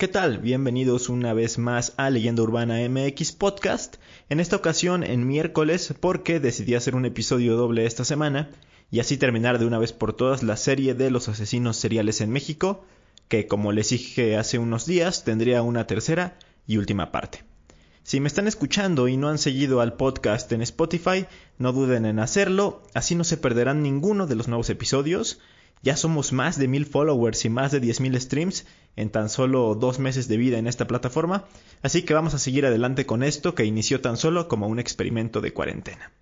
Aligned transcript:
¿Qué 0.00 0.08
tal? 0.08 0.38
Bienvenidos 0.38 1.10
una 1.10 1.34
vez 1.34 1.58
más 1.58 1.92
a 1.98 2.08
Leyenda 2.08 2.42
Urbana 2.42 2.78
MX 2.88 3.32
Podcast. 3.32 3.96
En 4.30 4.40
esta 4.40 4.56
ocasión 4.56 5.04
en 5.04 5.26
miércoles 5.26 5.92
porque 6.00 6.40
decidí 6.40 6.74
hacer 6.74 6.94
un 6.94 7.04
episodio 7.04 7.54
doble 7.54 7.84
esta 7.84 8.06
semana 8.06 8.48
y 8.90 9.00
así 9.00 9.18
terminar 9.18 9.58
de 9.58 9.66
una 9.66 9.78
vez 9.78 9.92
por 9.92 10.14
todas 10.14 10.42
la 10.42 10.56
serie 10.56 10.94
de 10.94 11.10
los 11.10 11.28
asesinos 11.28 11.76
seriales 11.76 12.22
en 12.22 12.30
México, 12.30 12.82
que 13.28 13.46
como 13.46 13.72
les 13.72 13.90
dije 13.90 14.38
hace 14.38 14.58
unos 14.58 14.86
días 14.86 15.22
tendría 15.24 15.60
una 15.60 15.86
tercera 15.86 16.38
y 16.66 16.78
última 16.78 17.12
parte. 17.12 17.44
Si 18.02 18.20
me 18.20 18.28
están 18.28 18.48
escuchando 18.48 19.06
y 19.06 19.18
no 19.18 19.28
han 19.28 19.36
seguido 19.36 19.82
al 19.82 19.98
podcast 19.98 20.50
en 20.52 20.62
Spotify, 20.62 21.26
no 21.58 21.74
duden 21.74 22.06
en 22.06 22.20
hacerlo, 22.20 22.82
así 22.94 23.16
no 23.16 23.24
se 23.24 23.36
perderán 23.36 23.82
ninguno 23.82 24.26
de 24.26 24.36
los 24.36 24.48
nuevos 24.48 24.70
episodios. 24.70 25.40
Ya 25.82 25.96
somos 25.96 26.32
más 26.32 26.58
de 26.58 26.68
mil 26.68 26.84
followers 26.84 27.44
y 27.44 27.48
más 27.48 27.72
de 27.72 27.80
diez 27.80 28.00
mil 28.00 28.20
streams 28.20 28.66
en 28.96 29.10
tan 29.10 29.28
solo 29.28 29.74
dos 29.74 29.98
meses 29.98 30.28
de 30.28 30.36
vida 30.36 30.58
en 30.58 30.66
esta 30.66 30.86
plataforma, 30.86 31.46
así 31.82 32.02
que 32.02 32.14
vamos 32.14 32.34
a 32.34 32.38
seguir 32.38 32.66
adelante 32.66 33.06
con 33.06 33.22
esto 33.22 33.54
que 33.54 33.64
inició 33.64 34.00
tan 34.00 34.16
solo 34.16 34.48
como 34.48 34.68
un 34.68 34.78
experimento 34.78 35.40
de 35.40 35.52
cuarentena. 35.52 36.12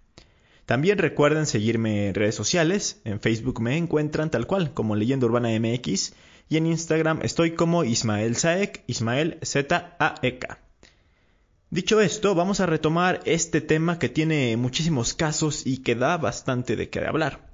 También 0.64 0.98
recuerden 0.98 1.46
seguirme 1.46 2.08
en 2.08 2.14
redes 2.14 2.34
sociales, 2.34 3.00
en 3.04 3.20
Facebook 3.20 3.60
me 3.60 3.76
encuentran 3.76 4.30
tal 4.30 4.46
cual 4.46 4.74
como 4.74 4.96
Leyenda 4.96 5.26
Urbana 5.26 5.48
MX 5.58 6.12
y 6.50 6.56
en 6.56 6.66
Instagram 6.66 7.20
estoy 7.22 7.52
como 7.52 7.84
Ismael 7.84 8.36
Saek, 8.36 8.84
Ismael 8.86 9.38
Z-A-E-K. 9.42 10.58
Dicho 11.70 12.00
esto, 12.00 12.34
vamos 12.34 12.60
a 12.60 12.66
retomar 12.66 13.20
este 13.24 13.60
tema 13.60 13.98
que 13.98 14.08
tiene 14.08 14.56
muchísimos 14.56 15.14
casos 15.14 15.66
y 15.66 15.78
que 15.78 15.94
da 15.94 16.16
bastante 16.16 16.76
de 16.76 16.88
qué 16.88 17.00
hablar. 17.00 17.47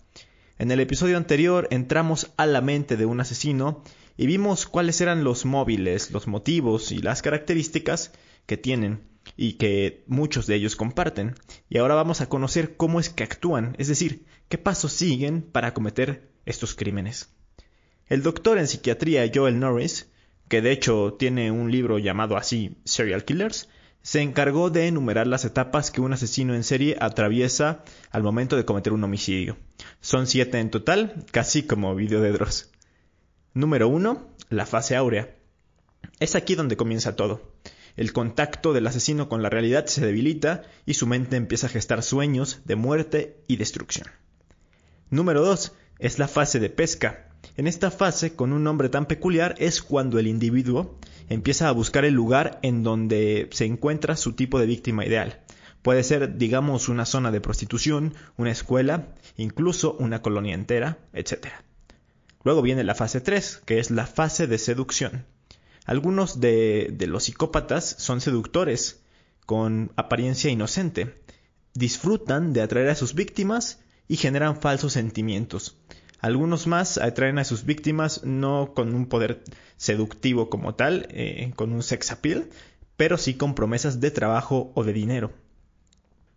En 0.57 0.71
el 0.71 0.79
episodio 0.79 1.17
anterior 1.17 1.67
entramos 1.73 2.31
a 2.37 2.47
la 2.47 2.61
mente 2.61 2.97
de 2.97 3.07
un 3.07 3.21
asesino 3.21 3.83
y 4.17 4.27
vimos 4.27 4.67
cuáles 4.67 5.01
eran 5.01 5.25
los 5.25 5.45
móviles, 5.45 6.13
los 6.13 6.29
motivos 6.29 6.93
y 6.93 6.99
las 6.99 7.23
características 7.23 8.13
que 8.47 8.57
tienen 8.57 9.01
y 9.37 9.55
que 9.55 10.05
muchos 10.07 10.47
de 10.47 10.55
ellos 10.55 10.77
comparten. 10.77 11.35
Y 11.69 11.79
ahora 11.79 11.97
vamos 11.97 12.21
a 12.21 12.29
conocer 12.29 12.77
cómo 12.77 13.01
es 13.01 13.11
que 13.11 13.25
actúan, 13.25 13.75
es 13.79 13.89
decir, 13.89 14.27
qué 14.49 14.57
pasos 14.57 14.93
siguen 14.93 15.43
para 15.43 15.75
cometer 15.75 16.31
estos 16.47 16.77
crímenes. 16.77 17.31
El 18.07 18.23
doctor 18.23 18.59
en 18.59 18.69
psiquiatría 18.69 19.29
Joel 19.35 19.59
Norris, 19.59 20.09
que 20.49 20.63
de 20.63 20.71
hecho 20.71 21.17
tiene 21.19 21.51
un 21.51 21.73
libro 21.73 21.99
llamado 21.99 22.37
así 22.37 22.77
Serial 22.85 23.25
Killers, 23.25 23.69
se 24.03 24.21
encargó 24.21 24.71
de 24.71 24.87
enumerar 24.87 25.27
las 25.27 25.45
etapas 25.45 25.91
que 25.91 26.01
un 26.01 26.13
asesino 26.13 26.55
en 26.55 26.63
serie 26.63 26.97
atraviesa 27.01 27.83
al 28.13 28.23
momento 28.23 28.55
de 28.55 28.65
cometer 28.65 28.93
un 28.93 29.03
homicidio. 29.03 29.57
Son 30.01 30.27
siete 30.27 30.59
en 30.61 30.71
total, 30.71 31.25
casi 31.31 31.65
como 31.65 31.95
video 31.95 32.21
de 32.21 32.33
Dross. 32.33 32.71
Número 33.55 33.89
1. 33.89 34.29
La 34.51 34.67
fase 34.67 34.97
áurea. 34.97 35.35
Es 36.21 36.35
aquí 36.35 36.55
donde 36.55 36.77
comienza 36.77 37.17
todo. 37.17 37.55
El 37.97 38.13
contacto 38.13 38.73
del 38.73 38.87
asesino 38.87 39.29
con 39.29 39.43
la 39.43 39.51
realidad 39.51 39.87
se 39.87 40.05
debilita 40.05 40.63
y 40.85 40.95
su 40.95 41.07
mente 41.07 41.37
empieza 41.37 41.69
a 41.69 41.71
gestar 41.71 42.03
sueños 42.03 42.61
de 42.65 42.75
muerte 42.75 43.39
y 43.47 43.57
destrucción. 43.57 44.09
Número 45.11 45.45
2. 45.45 45.73
Es 46.01 46.19
la 46.19 46.27
fase 46.27 46.59
de 46.59 46.71
pesca. 46.71 47.29
En 47.57 47.69
esta 47.69 47.91
fase, 47.91 48.35
con 48.35 48.53
un 48.53 48.65
nombre 48.65 48.89
tan 48.89 49.07
peculiar, 49.07 49.55
es 49.59 49.81
cuando 49.81 50.19
el 50.19 50.27
individuo 50.27 50.99
empieza 51.29 51.69
a 51.69 51.73
buscar 51.73 52.05
el 52.05 52.15
lugar 52.15 52.59
en 52.63 52.83
donde 52.83 53.49
se 53.53 53.65
encuentra 53.65 54.17
su 54.17 54.33
tipo 54.33 54.59
de 54.59 54.67
víctima 54.67 55.07
ideal. 55.07 55.44
Puede 55.85 56.03
ser, 56.03 56.39
digamos, 56.39 56.89
una 56.89 57.05
zona 57.05 57.31
de 57.31 57.43
prostitución, 57.43 58.15
una 58.39 58.51
escuela, 58.51 59.09
incluso 59.37 59.93
una 60.01 60.23
colonia 60.23 60.55
entera, 60.55 60.97
etc. 61.13 61.49
Luego 62.43 62.63
viene 62.63 62.85
la 62.85 62.95
fase 62.95 63.21
3, 63.21 63.61
que 63.67 63.79
es 63.81 63.91
la 63.91 64.07
fase 64.07 64.47
de 64.47 64.57
seducción. 64.57 65.27
Algunos 65.85 66.41
de, 66.41 66.97
los 67.07 67.25
psicópatas 67.25 67.97
son 67.99 68.23
seductores, 68.23 69.03
con 69.45 69.93
apariencia 69.97 70.51
inocente. 70.51 71.23
Disfrutan 71.75 72.55
de 72.55 72.63
atraer 72.63 72.89
a 72.89 72.95
sus 72.95 73.13
víctimas 73.15 73.81
y 74.09 74.17
generan 74.17 74.59
falsos 74.59 74.95
sentimientos. 74.95 75.77
Algunos 76.19 76.67
más 76.67 76.97
atraen 76.97 77.39
a 77.39 77.45
sus 77.45 77.67
víctimas 77.67 78.25
no 78.25 78.73
con 78.75 78.95
un 78.95 79.05
poder 79.05 79.45
seductivo 79.77 80.49
como 80.49 80.77
tal, 80.77 81.09
eh, 81.11 81.53
con 81.57 81.75
un 81.75 81.83
sex 81.83 82.11
appeal, 82.11 82.49
pero 82.97 83.19
sí 83.19 83.35
con 83.35 83.55
promesas 83.55 84.01
de 84.01 84.11
trabajo 84.11 84.73
o 84.75 84.83
de 84.83 84.95
dinero. 84.95 85.44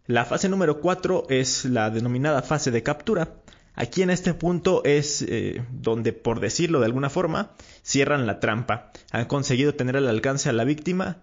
La 0.07 0.25
fase 0.25 0.49
número 0.49 0.79
4 0.79 1.27
es 1.29 1.65
la 1.65 1.89
denominada 1.89 2.41
fase 2.41 2.71
de 2.71 2.81
captura. 2.81 3.35
Aquí 3.75 4.01
en 4.01 4.09
este 4.09 4.33
punto 4.33 4.83
es 4.83 5.21
eh, 5.21 5.63
donde, 5.71 6.13
por 6.13 6.39
decirlo 6.39 6.79
de 6.79 6.85
alguna 6.85 7.09
forma, 7.09 7.51
cierran 7.83 8.25
la 8.25 8.39
trampa. 8.39 8.91
Han 9.11 9.25
conseguido 9.25 9.75
tener 9.75 9.97
al 9.97 10.07
alcance 10.07 10.49
a 10.49 10.53
la 10.53 10.63
víctima 10.63 11.17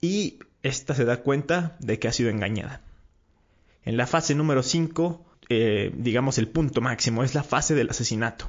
y 0.00 0.38
ésta 0.62 0.94
se 0.94 1.04
da 1.04 1.18
cuenta 1.18 1.76
de 1.78 1.98
que 1.98 2.08
ha 2.08 2.12
sido 2.12 2.30
engañada. 2.30 2.80
En 3.84 3.96
la 3.96 4.06
fase 4.06 4.34
número 4.34 4.62
5 4.62 5.26
eh, 5.52 5.90
digamos, 5.96 6.38
el 6.38 6.46
punto 6.46 6.80
máximo, 6.80 7.24
es 7.24 7.34
la 7.34 7.42
fase 7.42 7.74
del 7.74 7.90
asesinato. 7.90 8.48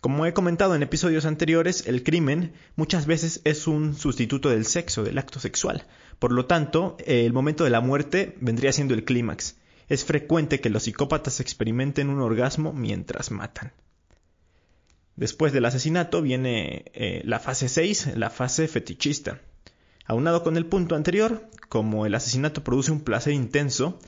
Como 0.00 0.26
he 0.26 0.34
comentado 0.34 0.74
en 0.74 0.82
episodios 0.82 1.24
anteriores, 1.24 1.86
el 1.86 2.02
crimen 2.02 2.52
muchas 2.76 3.06
veces 3.06 3.40
es 3.44 3.66
un 3.66 3.94
sustituto 3.94 4.50
del 4.50 4.66
sexo, 4.66 5.02
del 5.02 5.18
acto 5.18 5.40
sexual. 5.40 5.86
Por 6.18 6.32
lo 6.32 6.46
tanto, 6.46 6.96
el 7.06 7.32
momento 7.32 7.64
de 7.64 7.70
la 7.70 7.80
muerte 7.80 8.36
vendría 8.40 8.72
siendo 8.72 8.94
el 8.94 9.04
clímax. 9.04 9.56
Es 9.88 10.04
frecuente 10.04 10.60
que 10.60 10.70
los 10.70 10.84
psicópatas 10.84 11.40
experimenten 11.40 12.10
un 12.10 12.20
orgasmo 12.20 12.72
mientras 12.72 13.30
matan. 13.30 13.72
Después 15.16 15.52
del 15.52 15.64
asesinato 15.64 16.20
viene 16.20 16.84
eh, 16.92 17.22
la 17.24 17.40
fase 17.40 17.68
6, 17.68 18.16
la 18.16 18.28
fase 18.28 18.68
fetichista. 18.68 19.40
Aunado 20.04 20.42
con 20.42 20.56
el 20.56 20.66
punto 20.66 20.94
anterior, 20.94 21.48
como 21.68 22.04
el 22.04 22.14
asesinato 22.14 22.62
produce 22.62 22.92
un 22.92 23.00
placer 23.00 23.32
intenso, 23.32 23.98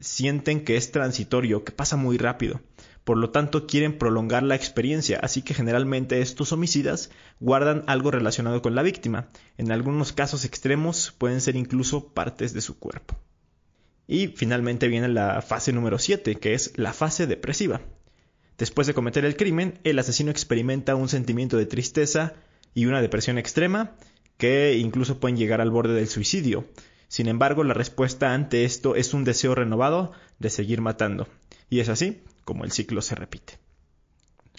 sienten 0.00 0.64
que 0.64 0.76
es 0.76 0.92
transitorio, 0.92 1.64
que 1.64 1.72
pasa 1.72 1.96
muy 1.96 2.18
rápido. 2.18 2.60
Por 3.04 3.16
lo 3.16 3.30
tanto, 3.30 3.66
quieren 3.66 3.98
prolongar 3.98 4.44
la 4.44 4.54
experiencia, 4.54 5.18
así 5.22 5.42
que 5.42 5.54
generalmente 5.54 6.20
estos 6.20 6.52
homicidas 6.52 7.10
guardan 7.40 7.82
algo 7.88 8.12
relacionado 8.12 8.62
con 8.62 8.76
la 8.76 8.82
víctima. 8.82 9.28
En 9.58 9.72
algunos 9.72 10.12
casos 10.12 10.44
extremos 10.44 11.12
pueden 11.18 11.40
ser 11.40 11.56
incluso 11.56 12.12
partes 12.14 12.52
de 12.52 12.60
su 12.60 12.78
cuerpo. 12.78 13.16
Y 14.06 14.28
finalmente 14.28 14.86
viene 14.88 15.08
la 15.08 15.42
fase 15.42 15.72
número 15.72 15.98
7, 15.98 16.36
que 16.36 16.54
es 16.54 16.72
la 16.76 16.92
fase 16.92 17.26
depresiva. 17.26 17.80
Después 18.56 18.86
de 18.86 18.94
cometer 18.94 19.24
el 19.24 19.36
crimen, 19.36 19.80
el 19.82 19.98
asesino 19.98 20.30
experimenta 20.30 20.94
un 20.94 21.08
sentimiento 21.08 21.56
de 21.56 21.66
tristeza 21.66 22.34
y 22.74 22.86
una 22.86 23.02
depresión 23.02 23.36
extrema 23.36 23.96
que 24.36 24.76
incluso 24.78 25.18
pueden 25.18 25.36
llegar 25.36 25.60
al 25.60 25.70
borde 25.70 25.94
del 25.94 26.08
suicidio. 26.08 26.66
Sin 27.08 27.26
embargo, 27.26 27.64
la 27.64 27.74
respuesta 27.74 28.32
ante 28.32 28.64
esto 28.64 28.94
es 28.94 29.12
un 29.12 29.24
deseo 29.24 29.54
renovado 29.54 30.12
de 30.38 30.50
seguir 30.50 30.80
matando. 30.80 31.26
Y 31.68 31.80
es 31.80 31.88
así 31.88 32.22
como 32.44 32.64
el 32.64 32.72
ciclo 32.72 33.02
se 33.02 33.14
repite. 33.14 33.58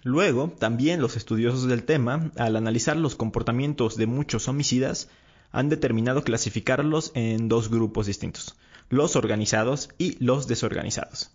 Luego, 0.03 0.53
también 0.59 1.01
los 1.01 1.15
estudiosos 1.15 1.65
del 1.65 1.83
tema, 1.83 2.31
al 2.37 2.55
analizar 2.55 2.97
los 2.97 3.15
comportamientos 3.15 3.95
de 3.95 4.05
muchos 4.05 4.47
homicidas, 4.47 5.09
han 5.51 5.69
determinado 5.69 6.23
clasificarlos 6.23 7.11
en 7.15 7.47
dos 7.47 7.69
grupos 7.69 8.07
distintos, 8.07 8.55
los 8.89 9.15
organizados 9.15 9.89
y 9.97 10.21
los 10.23 10.47
desorganizados. 10.47 11.31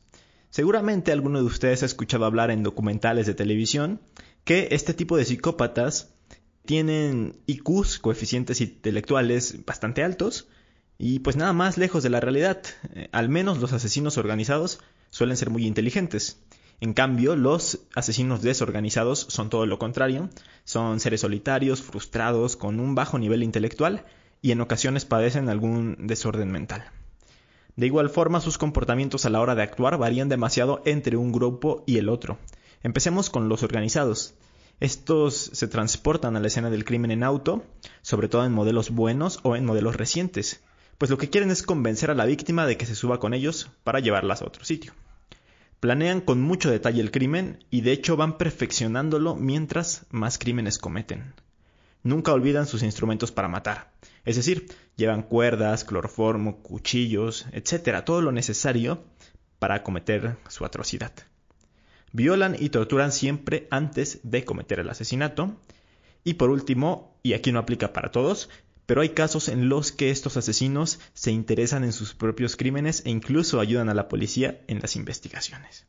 Seguramente 0.50 1.12
alguno 1.12 1.39
de 1.39 1.47
ustedes 1.47 1.83
ha 1.83 1.87
escuchado 1.87 2.25
hablar 2.25 2.50
en 2.50 2.62
documentales 2.62 3.27
de 3.27 3.35
televisión 3.35 4.00
que 4.45 4.69
este 4.73 4.93
tipo 4.95 5.17
de 5.17 5.25
psicópatas 5.25 6.15
tienen 6.67 7.41
IQs, 7.47 7.99
coeficientes 7.99 8.61
intelectuales 8.61 9.65
bastante 9.65 10.03
altos, 10.03 10.49
y 10.99 11.21
pues 11.21 11.37
nada 11.37 11.53
más 11.53 11.79
lejos 11.79 12.03
de 12.03 12.11
la 12.11 12.21
realidad. 12.21 12.61
Eh, 12.95 13.09
al 13.12 13.29
menos 13.29 13.59
los 13.59 13.73
asesinos 13.73 14.19
organizados 14.19 14.81
suelen 15.11 15.37
ser 15.37 15.51
muy 15.51 15.67
inteligentes. 15.67 16.41
En 16.81 16.93
cambio, 16.93 17.35
los 17.35 17.81
asesinos 17.95 18.41
desorganizados 18.43 19.27
son 19.29 19.51
todo 19.51 19.67
lo 19.67 19.79
contrario. 19.79 20.31
Son 20.65 21.01
seres 21.01 21.23
solitarios, 21.23 21.83
frustrados, 21.83 22.57
con 22.57 22.79
un 22.79 22.95
bajo 22.95 23.19
nivel 23.19 23.43
intelectual 23.43 24.05
y 24.41 24.53
en 24.53 24.61
ocasiones 24.61 25.05
padecen 25.05 25.49
algún 25.49 26.07
desorden 26.07 26.53
mental. 26.53 26.93
De 27.75 27.87
igual 27.87 28.11
forma, 28.11 28.41
sus 28.41 28.59
comportamientos 28.59 29.25
a 29.25 29.31
la 29.31 29.41
hora 29.41 29.57
de 29.57 29.63
actuar 29.63 29.99
varían 29.99 30.29
demasiado 30.29 30.83
entre 30.85 31.17
un 31.17 31.33
grupo 31.33 31.83
y 31.87 31.99
el 31.99 32.09
otro. 32.09 32.39
Empecemos 32.83 33.29
con 33.29 33.49
los 33.49 33.65
organizados. 33.65 34.35
Estos 34.79 35.35
se 35.35 35.67
transportan 35.67 36.37
a 36.37 36.41
la 36.41 36.47
escena 36.47 36.71
del 36.71 36.85
crimen 36.85 37.11
en 37.11 37.25
auto, 37.25 37.65
sobre 38.03 38.29
todo 38.29 38.45
en 38.45 38.53
modelos 38.53 38.91
buenos 38.91 39.41
o 39.43 39.57
en 39.57 39.65
modelos 39.65 39.97
recientes 39.97 40.63
pues 40.99 41.11
lo 41.11 41.19
que 41.19 41.31
quieren 41.31 41.50
es 41.50 41.62
convencer 41.62 42.11
a 42.11 42.15
la 42.15 42.27
víctima 42.27 42.67
de 42.67 42.77
que 42.77 42.87
se 42.87 42.95
suba 42.95 43.21
con 43.21 43.33
ellos 43.33 43.71
para 43.85 44.00
llevarlas 44.00 44.43
a 44.43 44.47
otro 44.47 44.65
sitio. 44.65 44.93
Planean 45.81 46.21
con 46.21 46.41
mucho 46.41 46.71
detalle 46.71 47.00
el 47.00 47.12
crimen 47.12 47.65
y 47.71 47.83
de 47.83 47.93
hecho 47.93 48.17
van 48.17 48.37
perfeccionándolo 48.37 49.37
mientras 49.37 50.06
más 50.11 50.39
crímenes 50.39 50.79
cometen. 50.79 51.35
Nunca 52.03 52.33
olvidan 52.33 52.67
sus 52.67 52.83
instrumentos 52.83 53.31
para 53.31 53.49
matar, 53.49 53.93
es 54.25 54.37
decir, 54.37 54.67
llevan 54.97 55.23
cuerdas, 55.23 55.85
cloroformo, 55.85 56.62
cuchillos, 56.62 57.47
etc., 57.53 58.05
todo 58.05 58.21
lo 58.21 58.33
necesario 58.33 59.05
para 59.59 59.83
cometer 59.83 60.37
su 60.49 60.65
atrocidad. 60.65 61.12
Violan 62.12 62.56
y 62.59 62.71
torturan 62.71 63.12
siempre 63.12 63.69
antes 63.71 64.21
de 64.23 64.45
cometer 64.45 64.81
el 64.81 64.89
asesinato. 64.89 65.56
Y 66.25 66.35
por 66.35 66.50
último, 66.50 67.17
y 67.23 67.35
aquí 67.35 67.53
no 67.53 67.59
aplica 67.59 67.93
para 67.93 68.11
todos, 68.11 68.49
pero 68.88 69.02
hay 69.02 69.11
casos 69.11 69.50
en 69.50 69.69
los 69.69 69.93
que 69.93 70.11
estos 70.11 70.38
asesinos 70.38 70.99
se 71.12 71.31
interesan 71.31 71.85
en 71.85 71.93
sus 71.93 72.14
propios 72.14 72.56
crímenes 72.56 73.02
e 73.05 73.11
incluso 73.11 73.61
ayudan 73.61 73.90
a 73.90 73.94
la 73.94 74.08
policía 74.08 74.62
en 74.67 74.81
las 74.81 74.96
investigaciones. 74.96 75.87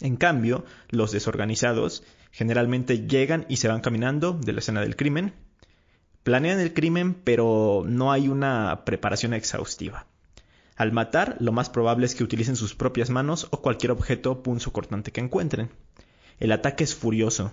En 0.00 0.16
cambio, 0.16 0.64
los 0.88 1.12
desorganizados 1.12 2.04
generalmente 2.30 3.06
llegan 3.06 3.44
y 3.50 3.58
se 3.58 3.68
van 3.68 3.82
caminando 3.82 4.32
de 4.32 4.54
la 4.54 4.60
escena 4.60 4.80
del 4.80 4.96
crimen, 4.96 5.34
planean 6.22 6.58
el 6.58 6.72
crimen 6.72 7.12
pero 7.12 7.84
no 7.86 8.12
hay 8.12 8.28
una 8.28 8.86
preparación 8.86 9.34
exhaustiva. 9.34 10.06
Al 10.74 10.92
matar, 10.92 11.36
lo 11.38 11.52
más 11.52 11.68
probable 11.68 12.06
es 12.06 12.14
que 12.14 12.24
utilicen 12.24 12.56
sus 12.56 12.74
propias 12.74 13.10
manos 13.10 13.46
o 13.50 13.60
cualquier 13.60 13.90
objeto 13.90 14.42
punzocortante 14.42 15.12
que 15.12 15.20
encuentren. 15.20 15.68
El 16.38 16.52
ataque 16.52 16.84
es 16.84 16.94
furioso, 16.94 17.52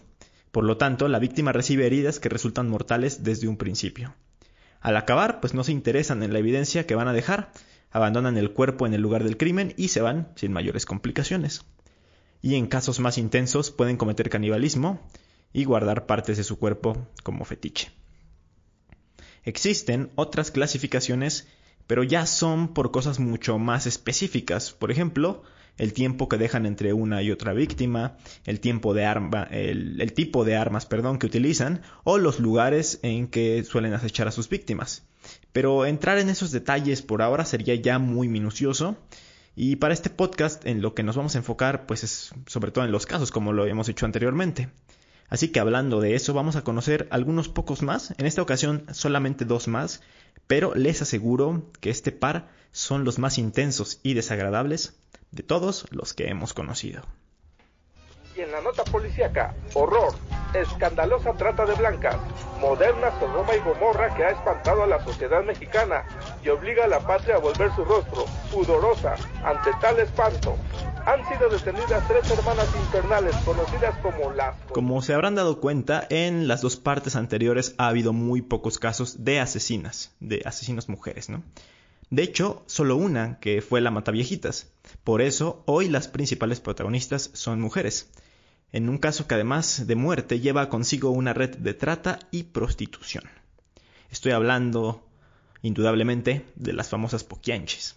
por 0.53 0.63
lo 0.63 0.77
tanto, 0.77 1.09
la 1.09 1.19
víctima 1.19 1.51
recibe 1.51 1.85
heridas 1.85 2.21
que 2.21 2.29
resultan 2.29 2.69
mortales 2.69 3.23
desde 3.25 3.49
un 3.49 3.57
principio. 3.57 4.15
Al 4.83 4.97
acabar, 4.97 5.39
pues 5.39 5.53
no 5.53 5.63
se 5.63 5.71
interesan 5.71 6.23
en 6.23 6.33
la 6.33 6.39
evidencia 6.39 6.85
que 6.85 6.93
van 6.93 7.07
a 7.07 7.13
dejar, 7.13 7.53
abandonan 7.89 8.37
el 8.37 8.51
cuerpo 8.51 8.85
en 8.85 8.93
el 8.93 8.99
lugar 9.01 9.23
del 9.23 9.37
crimen 9.37 9.73
y 9.77 9.87
se 9.87 10.01
van 10.01 10.27
sin 10.35 10.51
mayores 10.51 10.85
complicaciones. 10.85 11.63
Y 12.41 12.55
en 12.55 12.67
casos 12.67 12.99
más 12.99 13.17
intensos 13.17 13.71
pueden 13.71 13.95
cometer 13.95 14.29
canibalismo 14.29 14.99
y 15.53 15.63
guardar 15.63 16.05
partes 16.05 16.35
de 16.35 16.43
su 16.43 16.59
cuerpo 16.59 17.07
como 17.23 17.45
fetiche. 17.45 17.93
Existen 19.43 20.11
otras 20.15 20.51
clasificaciones, 20.51 21.47
pero 21.87 22.03
ya 22.03 22.25
son 22.25 22.73
por 22.73 22.91
cosas 22.91 23.19
mucho 23.19 23.57
más 23.59 23.87
específicas. 23.87 24.73
Por 24.73 24.91
ejemplo, 24.91 25.43
el 25.77 25.93
tiempo 25.93 26.29
que 26.29 26.37
dejan 26.37 26.65
entre 26.65 26.93
una 26.93 27.21
y 27.21 27.31
otra 27.31 27.53
víctima, 27.53 28.17
el 28.45 28.59
tiempo 28.59 28.93
de 28.93 29.05
arma, 29.05 29.47
el, 29.49 30.13
tipo 30.13 30.45
de 30.45 30.55
armas, 30.55 30.85
perdón, 30.85 31.17
que 31.17 31.25
utilizan 31.25 31.81
o 32.03 32.17
los 32.17 32.39
lugares 32.39 32.99
en 33.01 33.27
que 33.27 33.63
suelen 33.63 33.93
acechar 33.93 34.27
a 34.27 34.31
sus 34.31 34.49
víctimas. 34.49 35.03
Pero 35.51 35.85
entrar 35.85 36.19
en 36.19 36.29
esos 36.29 36.51
detalles 36.51 37.01
por 37.01 37.21
ahora 37.21 37.45
sería 37.45 37.75
ya 37.75 37.99
muy 37.99 38.27
minucioso. 38.27 38.97
Y 39.55 39.75
para 39.75 39.93
este 39.93 40.09
podcast 40.09 40.65
en 40.65 40.81
lo 40.81 40.95
que 40.95 41.03
nos 41.03 41.15
vamos 41.15 41.35
a 41.35 41.37
enfocar 41.37 41.85
pues 41.85 42.03
es 42.03 42.33
sobre 42.47 42.71
todo 42.71 42.85
en 42.85 42.91
los 42.91 43.05
casos 43.05 43.31
como 43.31 43.53
lo 43.53 43.65
hemos 43.67 43.87
hecho 43.87 44.05
anteriormente. 44.05 44.69
Así 45.29 45.49
que 45.49 45.59
hablando 45.59 46.01
de 46.01 46.15
eso 46.15 46.33
vamos 46.33 46.55
a 46.55 46.63
conocer 46.63 47.07
algunos 47.11 47.49
pocos 47.49 47.81
más, 47.81 48.13
en 48.17 48.25
esta 48.25 48.41
ocasión 48.41 48.85
solamente 48.91 49.45
dos 49.45 49.67
más, 49.67 50.01
pero 50.47 50.75
les 50.75 51.01
aseguro 51.01 51.71
que 51.79 51.89
este 51.89 52.11
par 52.11 52.49
son 52.71 53.03
los 53.03 53.19
más 53.19 53.37
intensos 53.37 53.99
y 54.03 54.15
desagradables 54.15 54.95
de 55.33 55.43
todos 55.43 55.87
los 55.91 56.13
que 56.13 56.29
hemos 56.29 56.53
conocido. 56.53 57.01
Y 58.35 58.41
en 58.41 58.51
la 58.51 58.61
nota 58.61 58.83
policíaca, 58.83 59.53
horror, 59.75 60.13
escandalosa 60.55 61.33
trata 61.33 61.65
de 61.65 61.75
blancas, 61.75 62.17
moderna 62.59 63.11
Sodoma 63.19 63.55
y 63.55 63.59
Gomorra 63.59 64.15
que 64.15 64.23
ha 64.23 64.29
espantado 64.29 64.83
a 64.83 64.87
la 64.87 65.03
sociedad 65.03 65.43
mexicana 65.43 66.03
y 66.43 66.49
obliga 66.49 66.85
a 66.85 66.87
la 66.87 66.99
patria 66.99 67.35
a 67.35 67.39
volver 67.39 67.71
su 67.75 67.85
rostro, 67.85 68.25
pudorosa, 68.51 69.15
ante 69.43 69.69
tal 69.81 69.99
espanto. 69.99 70.57
Han 71.05 71.27
sido 71.27 71.49
detenidas 71.49 72.07
tres 72.07 72.31
hermanas 72.31 72.67
infernales 72.75 73.35
conocidas 73.37 73.95
como 73.99 74.31
las... 74.31 74.55
Como 74.71 75.01
se 75.03 75.13
habrán 75.13 75.35
dado 75.35 75.59
cuenta, 75.59 76.07
en 76.09 76.47
las 76.47 76.61
dos 76.61 76.77
partes 76.77 77.15
anteriores 77.15 77.75
ha 77.77 77.87
habido 77.87 78.13
muy 78.13 78.41
pocos 78.41 78.79
casos 78.79 79.23
de 79.23 79.41
asesinas, 79.41 80.15
de 80.19 80.41
asesinas 80.45 80.89
mujeres, 80.89 81.29
¿no? 81.29 81.43
De 82.13 82.21
hecho, 82.21 82.61
solo 82.67 82.95
una, 82.95 83.39
que 83.39 83.63
fue 83.63 83.81
la 83.81 83.89
Mataviejitas. 83.89 84.71
Por 85.03 85.23
eso, 85.23 85.63
hoy 85.65 85.89
las 85.89 86.07
principales 86.07 86.59
protagonistas 86.59 87.31
son 87.33 87.59
mujeres. 87.59 88.11
En 88.71 88.87
un 88.87 88.99
caso 88.99 89.25
que 89.25 89.33
además 89.33 89.87
de 89.87 89.95
muerte 89.95 90.39
lleva 90.39 90.69
consigo 90.69 91.09
una 91.09 91.33
red 91.33 91.57
de 91.57 91.73
trata 91.73 92.19
y 92.29 92.43
prostitución. 92.43 93.23
Estoy 94.11 94.31
hablando, 94.31 95.09
indudablemente, 95.63 96.45
de 96.53 96.73
las 96.73 96.87
famosas 96.87 97.23
poquianches. 97.23 97.95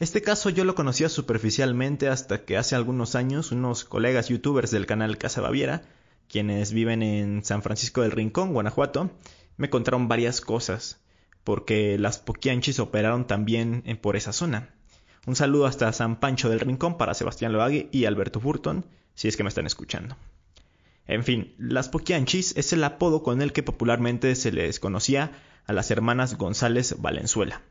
Este 0.00 0.20
caso 0.20 0.50
yo 0.50 0.64
lo 0.64 0.74
conocía 0.74 1.08
superficialmente 1.08 2.08
hasta 2.08 2.44
que 2.44 2.56
hace 2.56 2.74
algunos 2.74 3.14
años 3.14 3.52
unos 3.52 3.84
colegas 3.84 4.30
youtubers 4.30 4.72
del 4.72 4.86
canal 4.86 5.16
Casa 5.16 5.40
Baviera, 5.40 5.82
quienes 6.28 6.72
viven 6.72 7.04
en 7.04 7.44
San 7.44 7.62
Francisco 7.62 8.02
del 8.02 8.10
Rincón, 8.10 8.52
Guanajuato, 8.52 9.12
me 9.58 9.70
contaron 9.70 10.08
varias 10.08 10.40
cosas 10.40 10.98
porque 11.46 11.96
las 11.96 12.18
Poquianchis 12.18 12.80
operaron 12.80 13.28
también 13.28 13.84
por 14.02 14.16
esa 14.16 14.32
zona. 14.32 14.74
Un 15.26 15.36
saludo 15.36 15.66
hasta 15.66 15.92
San 15.92 16.18
Pancho 16.18 16.48
del 16.48 16.58
Rincón 16.58 16.98
para 16.98 17.14
Sebastián 17.14 17.52
Loague 17.52 17.88
y 17.92 18.06
Alberto 18.06 18.40
Furton, 18.40 18.84
si 19.14 19.28
es 19.28 19.36
que 19.36 19.44
me 19.44 19.48
están 19.48 19.64
escuchando. 19.64 20.16
En 21.06 21.22
fin, 21.22 21.54
las 21.56 21.88
Poquianchis 21.88 22.56
es 22.56 22.72
el 22.72 22.82
apodo 22.82 23.22
con 23.22 23.42
el 23.42 23.52
que 23.52 23.62
popularmente 23.62 24.34
se 24.34 24.50
les 24.50 24.80
conocía 24.80 25.38
a 25.66 25.72
las 25.72 25.92
hermanas 25.92 26.36
González 26.36 26.96
Valenzuela. 26.98 27.62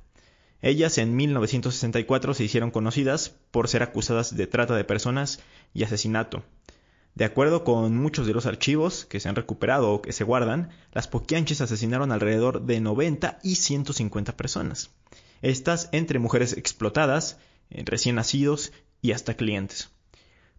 Ellas 0.62 0.98
en 0.98 1.14
1964 1.18 2.34
se 2.34 2.46
hicieron 2.46 2.72
conocidas 2.72 3.36
por 3.52 3.68
ser 3.68 3.84
acusadas 3.84 4.38
de 4.38 4.48
trata 4.48 4.74
de 4.78 4.86
personas 4.86 5.42
y 5.74 5.84
asesinato, 5.84 6.46
de 7.16 7.24
acuerdo 7.24 7.64
con 7.64 7.96
muchos 7.96 8.28
de 8.28 8.34
los 8.34 8.46
archivos 8.46 9.06
que 9.06 9.22
se 9.22 9.30
han 9.30 9.36
recuperado 9.36 9.92
o 9.92 10.02
que 10.02 10.12
se 10.12 10.26
guardan, 10.26 10.70
las 10.92 11.08
poquianches 11.08 11.62
asesinaron 11.62 12.12
alrededor 12.12 12.66
de 12.66 12.82
90 12.82 13.40
y 13.42 13.56
150 13.56 14.36
personas. 14.36 14.92
Estas 15.42 15.88
entre 15.94 16.20
mujeres 16.20 16.54
explotadas, 16.54 17.38
eh, 17.70 17.84
recién 17.86 18.16
nacidos 18.16 18.74
y 19.02 19.14
hasta 19.14 19.36
clientes. 19.36 19.90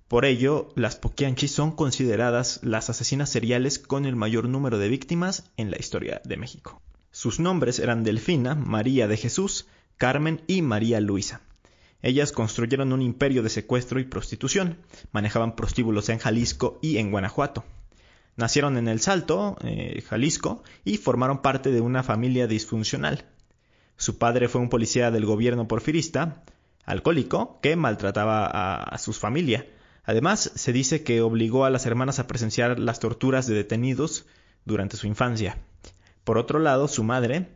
Por 0.08 0.24
ello, 0.24 0.68
las 0.76 0.96
poquianchis 0.96 1.50
son 1.50 1.72
consideradas 1.72 2.60
las 2.62 2.88
asesinas 2.88 3.28
seriales 3.28 3.78
con 3.78 4.06
el 4.06 4.16
mayor 4.16 4.48
número 4.48 4.78
de 4.78 4.88
víctimas 4.88 5.50
en 5.58 5.70
la 5.70 5.78
historia 5.78 6.22
de 6.24 6.38
México. 6.38 6.80
Sus 7.10 7.38
nombres 7.38 7.80
eran 7.80 8.02
Delfina, 8.02 8.54
María 8.54 9.08
de 9.08 9.16
Jesús, 9.18 9.66
Carmen 9.98 10.42
y 10.46 10.62
María 10.62 11.00
Luisa. 11.00 11.42
Ellas 12.02 12.32
construyeron 12.32 12.92
un 12.92 13.02
imperio 13.02 13.42
de 13.42 13.48
secuestro 13.48 13.98
y 14.00 14.04
prostitución, 14.04 14.78
manejaban 15.12 15.56
prostíbulos 15.56 16.08
en 16.08 16.18
Jalisco 16.18 16.78
y 16.82 16.98
en 16.98 17.10
Guanajuato. 17.10 17.64
Nacieron 18.36 18.76
en 18.76 18.86
El 18.86 19.00
Salto, 19.00 19.56
eh, 19.62 20.02
Jalisco, 20.06 20.62
y 20.84 20.98
formaron 20.98 21.40
parte 21.40 21.70
de 21.70 21.80
una 21.80 22.02
familia 22.02 22.46
disfuncional. 22.46 23.24
Su 23.96 24.18
padre 24.18 24.48
fue 24.48 24.60
un 24.60 24.68
policía 24.68 25.10
del 25.10 25.24
gobierno 25.24 25.66
porfirista, 25.66 26.42
alcohólico, 26.84 27.58
que 27.62 27.76
maltrataba 27.76 28.46
a, 28.46 28.82
a 28.82 28.98
su 28.98 29.12
familia. 29.14 29.66
Además, 30.04 30.52
se 30.54 30.72
dice 30.72 31.02
que 31.02 31.22
obligó 31.22 31.64
a 31.64 31.70
las 31.70 31.86
hermanas 31.86 32.18
a 32.18 32.26
presenciar 32.26 32.78
las 32.78 33.00
torturas 33.00 33.46
de 33.46 33.54
detenidos 33.54 34.26
durante 34.66 34.98
su 34.98 35.06
infancia. 35.06 35.58
Por 36.24 36.38
otro 36.38 36.58
lado, 36.58 36.88
su 36.88 37.04
madre 37.04 37.48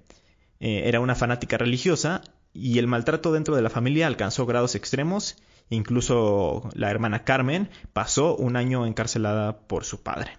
eh, 0.60 0.82
era 0.86 1.00
una 1.00 1.14
fanática 1.14 1.58
religiosa 1.58 2.22
y 2.52 2.78
el 2.78 2.86
maltrato 2.86 3.32
dentro 3.32 3.54
de 3.54 3.62
la 3.62 3.70
familia 3.70 4.06
alcanzó 4.06 4.46
grados 4.46 4.74
extremos. 4.74 5.36
Incluso 5.68 6.68
la 6.74 6.90
hermana 6.90 7.24
Carmen 7.24 7.70
pasó 7.92 8.36
un 8.36 8.56
año 8.56 8.86
encarcelada 8.86 9.60
por 9.60 9.84
su 9.84 10.02
padre. 10.02 10.32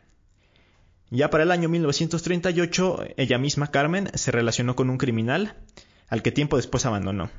Ya 1.10 1.30
para 1.30 1.44
el 1.44 1.52
año 1.52 1.70
1938, 1.70 3.04
ella 3.18 3.38
misma, 3.38 3.68
Carmen, 3.68 4.10
se 4.14 4.32
relacionó 4.32 4.76
con 4.76 4.90
un 4.90 4.98
criminal 4.98 5.56
al 6.08 6.22
que 6.22 6.32
tiempo 6.32 6.58
después 6.58 6.86
abandonó. 6.86 7.30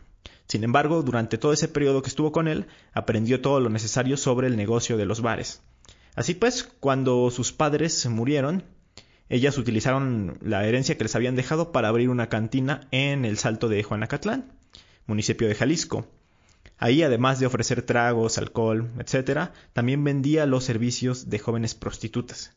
Sin 0.46 0.64
embargo, 0.64 1.02
durante 1.02 1.38
todo 1.38 1.52
ese 1.52 1.68
periodo 1.68 2.02
que 2.02 2.08
estuvo 2.08 2.32
con 2.32 2.48
él, 2.48 2.66
aprendió 2.92 3.40
todo 3.40 3.60
lo 3.60 3.70
necesario 3.70 4.16
sobre 4.16 4.46
el 4.46 4.56
negocio 4.56 4.96
de 4.96 5.06
los 5.06 5.20
bares. 5.22 5.62
Así 6.14 6.34
pues, 6.34 6.64
cuando 6.80 7.30
sus 7.30 7.52
padres 7.52 8.06
murieron, 8.06 8.64
ellas 9.28 9.56
utilizaron 9.56 10.38
la 10.42 10.66
herencia 10.66 10.96
que 10.96 11.04
les 11.04 11.16
habían 11.16 11.36
dejado 11.36 11.72
para 11.72 11.88
abrir 11.88 12.10
una 12.10 12.28
cantina 12.28 12.86
en 12.90 13.24
el 13.24 13.38
Salto 13.38 13.68
de 13.68 13.82
Juanacatlán 13.82 14.52
municipio 15.06 15.48
de 15.48 15.54
Jalisco. 15.54 16.06
Ahí, 16.78 17.02
además 17.02 17.38
de 17.38 17.46
ofrecer 17.46 17.82
tragos, 17.82 18.38
alcohol, 18.38 18.90
etc., 18.98 19.50
también 19.72 20.02
vendía 20.02 20.46
los 20.46 20.64
servicios 20.64 21.30
de 21.30 21.38
jóvenes 21.38 21.74
prostitutas. 21.74 22.54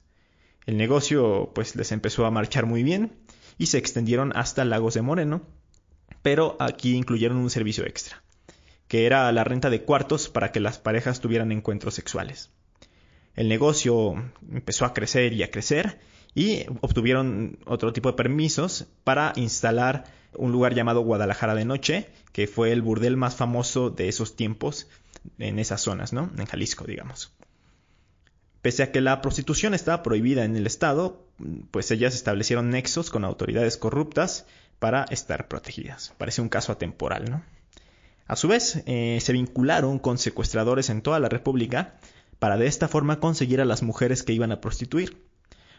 El 0.65 0.77
negocio 0.77 1.51
pues 1.53 1.75
les 1.75 1.91
empezó 1.91 2.25
a 2.25 2.31
marchar 2.31 2.65
muy 2.65 2.81
bien 2.81 3.13
y 3.57 3.67
se 3.67 3.77
extendieron 3.77 4.35
hasta 4.35 4.65
Lagos 4.65 4.95
de 4.95 5.03
Moreno, 5.03 5.43
pero 6.21 6.57
aquí 6.59 6.95
incluyeron 6.95 7.37
un 7.37 7.51
servicio 7.51 7.85
extra, 7.85 8.23
que 8.87 9.05
era 9.05 9.31
la 9.31 9.43
renta 9.43 9.69
de 9.69 9.83
cuartos 9.83 10.27
para 10.27 10.51
que 10.51 10.59
las 10.59 10.79
parejas 10.79 11.21
tuvieran 11.21 11.51
encuentros 11.51 11.93
sexuales. 11.93 12.49
El 13.35 13.47
negocio 13.47 14.15
empezó 14.51 14.85
a 14.85 14.93
crecer 14.93 15.33
y 15.33 15.43
a 15.43 15.51
crecer 15.51 15.99
y 16.35 16.65
obtuvieron 16.81 17.57
otro 17.65 17.93
tipo 17.93 18.11
de 18.11 18.17
permisos 18.17 18.85
para 19.05 19.31
instalar 19.37 20.03
un 20.37 20.51
lugar 20.51 20.75
llamado 20.75 21.01
Guadalajara 21.01 21.55
de 21.55 21.63
Noche, 21.63 22.09
que 22.33 22.45
fue 22.45 22.73
el 22.73 22.81
burdel 22.81 23.15
más 23.15 23.35
famoso 23.35 23.89
de 23.89 24.09
esos 24.09 24.35
tiempos 24.35 24.87
en 25.39 25.59
esas 25.59 25.81
zonas, 25.81 26.11
¿no? 26.11 26.29
En 26.37 26.45
Jalisco, 26.45 26.83
digamos. 26.85 27.31
Pese 28.61 28.83
a 28.83 28.91
que 28.91 28.99
la 28.99 29.21
prostitución 29.21 29.73
estaba 29.73 30.03
prohibida 30.03 30.43
en 30.43 30.57
el 30.57 30.67
estado, 30.67 31.25
pues 31.71 31.89
ellas 31.91 32.13
establecieron 32.13 32.69
nexos 32.69 33.09
con 33.09 33.23
autoridades 33.23 33.77
corruptas 33.77 34.45
para 34.79 35.05
estar 35.05 35.47
protegidas. 35.47 36.13
Parece 36.17 36.41
un 36.41 36.49
caso 36.49 36.73
atemporal, 36.73 37.29
¿no? 37.29 37.43
A 38.27 38.35
su 38.35 38.47
vez, 38.47 38.83
eh, 38.87 39.19
se 39.21 39.33
vincularon 39.33 39.99
con 39.99 40.17
secuestradores 40.17 40.89
en 40.89 41.01
toda 41.01 41.19
la 41.19 41.29
República 41.29 41.97
para 42.39 42.57
de 42.57 42.67
esta 42.67 42.87
forma 42.87 43.19
conseguir 43.19 43.61
a 43.61 43.65
las 43.65 43.83
mujeres 43.83 44.23
que 44.23 44.33
iban 44.33 44.51
a 44.51 44.61
prostituir. 44.61 45.24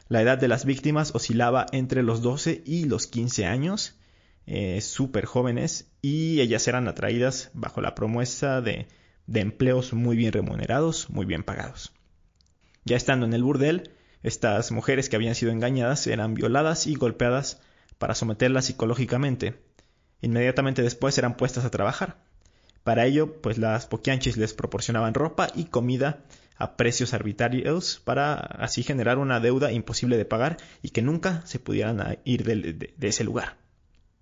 La 0.09 0.23
edad 0.23 0.39
de 0.39 0.49
las 0.49 0.65
víctimas 0.65 1.15
oscilaba 1.15 1.67
entre 1.73 2.03
los 2.03 2.23
12 2.23 2.63
y 2.65 2.85
los 2.85 3.07
15 3.09 3.47
años, 3.47 3.99
eh, 4.47 4.81
súper 4.81 5.25
jóvenes, 5.25 5.91
y 6.01 6.41
ellas 6.41 6.69
eran 6.69 6.87
atraídas 6.87 7.51
bajo 7.55 7.81
la 7.81 7.95
promesa 7.97 8.61
de, 8.61 8.87
de 9.27 9.41
empleos 9.41 9.93
muy 9.93 10.17
bien 10.17 10.33
remunerados, 10.33 11.11
muy 11.11 11.27
bien 11.27 11.43
pagados. 11.43 11.93
Ya 12.85 12.97
estando 12.97 13.27
en 13.27 13.35
el 13.35 13.43
burdel, 13.43 13.91
estas 14.23 14.71
mujeres 14.71 15.09
que 15.09 15.17
habían 15.17 15.35
sido 15.35 15.51
engañadas 15.51 16.07
eran 16.07 16.35
violadas 16.35 16.87
y 16.87 16.95
golpeadas 16.95 17.61
para 17.99 18.15
someterlas 18.15 18.67
psicológicamente. 18.67 19.61
Inmediatamente 20.21 20.83
después 20.83 21.19
eran 21.19 21.37
puestas 21.37 21.65
a 21.65 21.71
trabajar. 21.71 22.19
Para 22.85 23.07
ello, 23.07 23.41
pues 23.43 23.59
las 23.59 23.87
poquianchis 23.87 24.37
les 24.37 24.55
proporcionaban 24.55 25.15
ropa 25.15 25.49
y 25.57 25.65
comida 25.65 26.25
a 26.59 26.77
precios 26.77 27.13
arbitrarios 27.13 28.01
para 28.05 28.35
así 28.35 28.83
generar 28.83 29.19
una 29.19 29.41
deuda 29.41 29.73
imposible 29.73 30.17
de 30.17 30.25
pagar 30.25 30.57
y 30.83 30.91
que 30.91 31.03
nunca 31.03 31.43
se 31.47 31.59
pudieran 31.59 32.19
ir 32.25 32.45
de, 32.45 32.95
ese 33.01 33.25
lugar. 33.25 33.57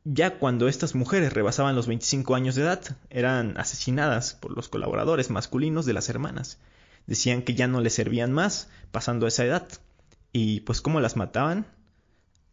Ya 0.04 0.38
cuando 0.38 0.68
estas 0.68 0.94
mujeres 0.94 1.32
rebasaban 1.32 1.76
los 1.76 1.86
25 1.86 2.34
años 2.34 2.54
de 2.56 2.62
edad, 2.62 2.82
eran 3.08 3.56
asesinadas 3.56 4.34
por 4.34 4.54
los 4.54 4.68
colaboradores 4.68 5.30
masculinos 5.30 5.86
de 5.86 5.94
las 5.94 6.08
hermanas. 6.08 6.58
Decían 7.06 7.42
que 7.42 7.54
ya 7.54 7.68
no 7.68 7.80
les 7.80 7.94
servían 7.94 8.32
más 8.32 8.68
pasando 8.90 9.26
esa 9.26 9.44
edad. 9.44 9.66
Y 10.32 10.60
pues 10.60 10.80
cómo 10.80 11.00
las 11.00 11.16
mataban, 11.16 11.66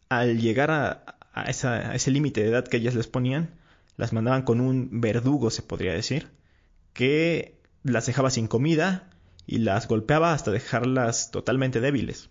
al 0.08 0.40
llegar 0.40 0.70
a, 0.70 1.16
a 1.34 1.44
ese 1.50 2.10
límite 2.10 2.42
de 2.42 2.48
edad 2.48 2.66
que 2.66 2.76
ellas 2.78 2.94
les 2.94 3.08
ponían, 3.08 3.58
las 3.96 4.12
mandaban 4.12 4.42
con 4.42 4.60
un 4.60 5.00
verdugo, 5.00 5.50
se 5.50 5.62
podría 5.62 5.92
decir, 5.92 6.30
que 6.92 7.60
las 7.82 8.06
dejaba 8.06 8.30
sin 8.30 8.46
comida 8.46 9.11
y 9.46 9.58
las 9.58 9.88
golpeaba 9.88 10.32
hasta 10.32 10.50
dejarlas 10.50 11.30
totalmente 11.30 11.80
débiles. 11.80 12.30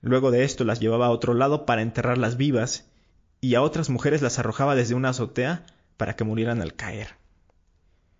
Luego 0.00 0.30
de 0.30 0.44
esto 0.44 0.64
las 0.64 0.80
llevaba 0.80 1.06
a 1.06 1.10
otro 1.10 1.34
lado 1.34 1.66
para 1.66 1.82
enterrarlas 1.82 2.36
vivas 2.36 2.88
y 3.40 3.54
a 3.54 3.62
otras 3.62 3.90
mujeres 3.90 4.22
las 4.22 4.38
arrojaba 4.38 4.74
desde 4.74 4.94
una 4.94 5.10
azotea 5.10 5.66
para 5.96 6.16
que 6.16 6.24
murieran 6.24 6.62
al 6.62 6.74
caer. 6.74 7.16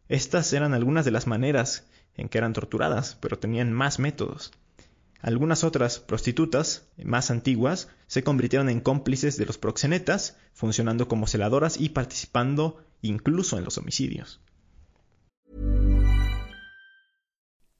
Estas 0.09 0.53
eran 0.53 0.75
algunas 0.75 1.05
de 1.05 1.11
las 1.11 1.27
maneras 1.27 1.87
en 2.15 2.29
que 2.29 2.39
eran 2.39 2.53
torturadas, 2.53 3.17
pero 3.21 3.39
tenían 3.39 3.73
más 3.73 3.99
métodos. 3.99 4.53
Algunas 5.21 5.65
otras 5.65 5.99
prostitutas, 5.99 6.89
más 7.03 7.31
antiguas, 7.31 7.89
se 8.07 8.23
convirtieron 8.23 8.69
en 8.69 8.81
cómplices 8.81 9.37
de 9.37 9.47
los 9.47 9.59
proxenetas, 9.59 10.37
funcionando 10.53 11.09
como 11.09 11.27
celadoras 11.27 11.81
y 11.81 11.91
participando 11.91 12.83
incluso 13.03 13.59
en 13.59 13.65
los 13.65 13.79
homicidios. 13.79 14.41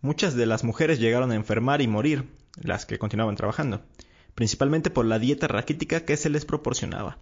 Muchas 0.00 0.36
de 0.36 0.46
las 0.46 0.62
mujeres 0.62 1.00
llegaron 1.00 1.32
a 1.32 1.34
enfermar 1.34 1.82
y 1.82 1.88
morir, 1.88 2.28
las 2.62 2.86
que 2.86 3.00
continuaban 3.00 3.34
trabajando, 3.34 3.82
principalmente 4.36 4.90
por 4.90 5.04
la 5.04 5.18
dieta 5.18 5.48
raquítica 5.48 6.04
que 6.04 6.16
se 6.16 6.30
les 6.30 6.44
proporcionaba. 6.44 7.18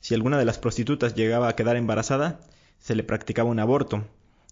Si 0.00 0.12
alguna 0.12 0.36
de 0.36 0.44
las 0.44 0.58
prostitutas 0.58 1.14
llegaba 1.14 1.46
a 1.48 1.54
quedar 1.54 1.76
embarazada, 1.76 2.40
se 2.80 2.96
le 2.96 3.04
practicaba 3.04 3.48
un 3.48 3.60
aborto. 3.60 4.08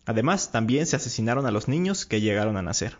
Además, 0.07 0.53
también 0.53 0.87
se 0.87 0.95
asesinaron 0.95 1.47
a 1.47 1.51
los 1.51 1.67
niños 1.67 2.07
que 2.07 2.21
llegaron 2.21 2.57
a 2.57 2.63
nacer. 2.63 2.99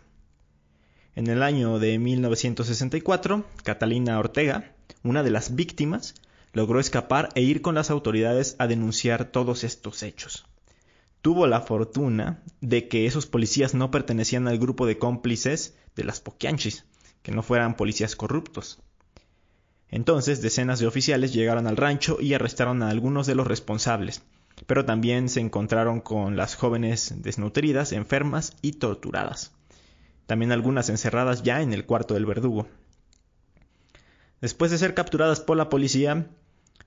En 1.15 1.27
el 1.27 1.41
año 1.41 1.79
de 1.79 1.97
1964, 1.97 3.45
Catalina 3.63 4.19
Ortega, 4.19 4.73
una 5.03 5.23
de 5.23 5.31
las 5.31 5.55
víctimas, 5.55 6.15
logró 6.51 6.81
escapar 6.81 7.29
e 7.35 7.41
ir 7.41 7.61
con 7.61 7.75
las 7.75 7.89
autoridades 7.89 8.57
a 8.59 8.67
denunciar 8.67 9.23
todos 9.23 9.63
estos 9.63 10.03
hechos 10.03 10.45
tuvo 11.25 11.47
la 11.47 11.61
fortuna 11.61 12.43
de 12.61 12.87
que 12.87 13.07
esos 13.07 13.25
policías 13.25 13.73
no 13.73 13.89
pertenecían 13.89 14.47
al 14.47 14.59
grupo 14.59 14.85
de 14.85 14.99
cómplices 14.99 15.75
de 15.95 16.03
las 16.03 16.19
Poquianchis, 16.19 16.85
que 17.23 17.31
no 17.31 17.41
fueran 17.41 17.75
policías 17.75 18.15
corruptos. 18.15 18.79
Entonces 19.89 20.43
decenas 20.43 20.77
de 20.77 20.85
oficiales 20.85 21.33
llegaron 21.33 21.65
al 21.65 21.77
rancho 21.77 22.19
y 22.21 22.35
arrestaron 22.35 22.83
a 22.83 22.89
algunos 22.89 23.25
de 23.25 23.33
los 23.33 23.47
responsables, 23.47 24.21
pero 24.67 24.85
también 24.85 25.27
se 25.27 25.39
encontraron 25.39 25.99
con 25.99 26.37
las 26.37 26.53
jóvenes 26.53 27.15
desnutridas, 27.23 27.91
enfermas 27.91 28.55
y 28.61 28.73
torturadas, 28.73 29.51
también 30.27 30.51
algunas 30.51 30.89
encerradas 30.89 31.41
ya 31.41 31.63
en 31.63 31.73
el 31.73 31.87
cuarto 31.87 32.13
del 32.13 32.27
verdugo. 32.27 32.67
Después 34.41 34.69
de 34.69 34.77
ser 34.77 34.93
capturadas 34.93 35.39
por 35.39 35.57
la 35.57 35.69
policía, 35.69 36.27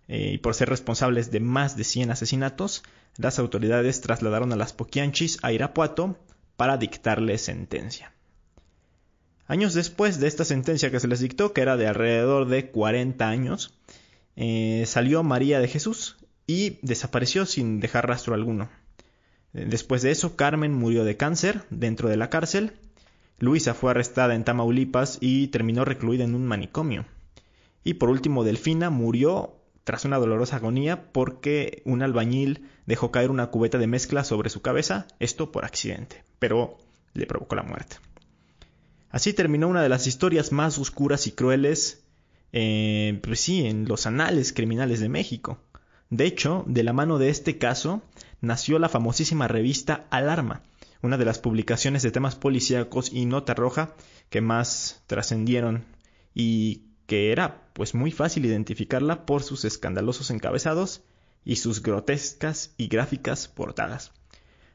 eh, 0.09 0.33
y 0.35 0.38
por 0.38 0.55
ser 0.55 0.69
responsables 0.69 1.31
de 1.31 1.41
más 1.41 1.77
de 1.77 1.85
100 1.85 2.11
asesinatos, 2.11 2.83
las 3.17 3.38
autoridades 3.38 4.00
trasladaron 4.00 4.53
a 4.53 4.57
las 4.57 4.73
Poquianchis 4.73 5.38
a 5.43 5.53
Irapuato 5.53 6.19
para 6.57 6.77
dictarles 6.77 7.43
sentencia. 7.43 8.12
Años 9.47 9.75
después 9.75 10.21
de 10.21 10.29
esta 10.29 10.45
sentencia 10.45 10.91
que 10.91 11.00
se 11.00 11.09
les 11.09 11.21
dictó, 11.21 11.53
que 11.53 11.62
era 11.62 11.77
de 11.77 11.87
alrededor 11.87 12.49
de 12.49 12.71
40 12.71 13.29
años, 13.29 13.79
eh, 14.37 14.85
salió 14.87 15.23
María 15.23 15.61
de 15.61 15.69
Jesús 15.69 16.17
y 16.47 16.79
desapareció 16.83 17.47
sin 17.47 17.81
dejar 17.81 18.07
rastro 18.07 18.35
alguno. 18.35 18.69
Eh, 19.55 19.67
después 19.69 20.03
de 20.03 20.11
eso, 20.11 20.37
Carmen 20.37 20.73
murió 20.73 21.05
de 21.05 21.17
cáncer 21.17 21.62
dentro 21.71 22.09
de 22.09 22.17
la 22.17 22.31
cárcel. 22.31 22.73
Luisa 23.38 23.75
fue 23.75 23.91
arrestada 23.91 24.35
en 24.35 24.45
Tamaulipas 24.45 25.19
y 25.21 25.49
terminó 25.49 25.85
recluida 25.85 26.25
en 26.25 26.35
un 26.35 26.47
manicomio. 26.47 27.07
Y 27.85 27.95
por 27.95 28.11
último, 28.11 28.45
Delfina 28.45 28.91
murió 28.91 29.58
tras 29.88 30.04
una 30.04 30.18
dolorosa 30.18 30.57
agonía 30.57 31.11
porque 31.12 31.80
un 31.87 32.02
albañil 32.02 32.68
dejó 32.85 33.11
caer 33.11 33.30
una 33.30 33.47
cubeta 33.47 33.78
de 33.78 33.87
mezcla 33.87 34.23
sobre 34.23 34.50
su 34.50 34.61
cabeza, 34.61 35.07
esto 35.18 35.50
por 35.50 35.64
accidente, 35.64 36.25
pero 36.38 36.76
le 37.14 37.25
provocó 37.25 37.57
la 37.57 37.62
muerte. 37.62 37.97
Así 39.09 39.33
terminó 39.33 39.66
una 39.66 39.80
de 39.83 39.88
las 39.88 40.07
historias 40.07 40.52
más 40.52 40.78
oscuras 40.78 41.26
y 41.26 41.33
crueles, 41.33 42.04
eh, 42.52 43.18
pues 43.23 43.40
sí, 43.40 43.64
en 43.64 43.88
los 43.88 44.04
anales 44.04 44.52
criminales 44.52 45.00
de 45.00 45.09
México. 45.09 45.59
De 46.11 46.26
hecho, 46.26 46.64
de 46.66 46.83
la 46.83 46.92
mano 46.92 47.16
de 47.16 47.30
este 47.30 47.57
caso 47.57 48.02
nació 48.42 48.78
la 48.78 48.90
famosísima 48.90 49.49
revista 49.49 50.07
Alarma, 50.11 50.61
una 51.00 51.16
de 51.16 51.25
las 51.25 51.38
publicaciones 51.38 52.02
de 52.02 52.11
temas 52.11 52.37
policíacos 52.37 53.11
y 53.11 53.25
nota 53.25 53.54
roja 53.54 53.95
que 54.28 54.42
más 54.42 55.02
trascendieron 55.07 55.87
y 56.35 56.83
que 57.07 57.33
era 57.33 57.67
pues 57.78 57.94
muy 57.94 58.11
fácil 58.11 58.44
identificarla 58.44 59.25
por 59.25 59.44
sus 59.44 59.64
escandalosos 59.64 60.32
encabezados 60.32 61.02
y 61.44 61.56
sus 61.56 61.80
grotescas 61.80 62.75
y 62.76 62.88
gráficas 62.88 63.47
portadas. 63.47 64.11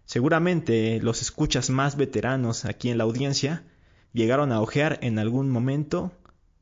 Seguramente 0.05 1.01
los 1.01 1.21
escuchas 1.21 1.69
más 1.69 1.97
veteranos 1.97 2.63
aquí 2.63 2.89
en 2.89 2.97
la 2.97 3.03
audiencia 3.03 3.65
llegaron 4.13 4.53
a 4.53 4.61
ojear 4.61 4.99
en 5.01 5.19
algún 5.19 5.49
momento 5.49 6.13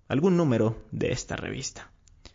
algún 0.08 0.36
número 0.36 0.84
de 0.90 1.12
esta 1.12 1.36
revista. 1.36 1.92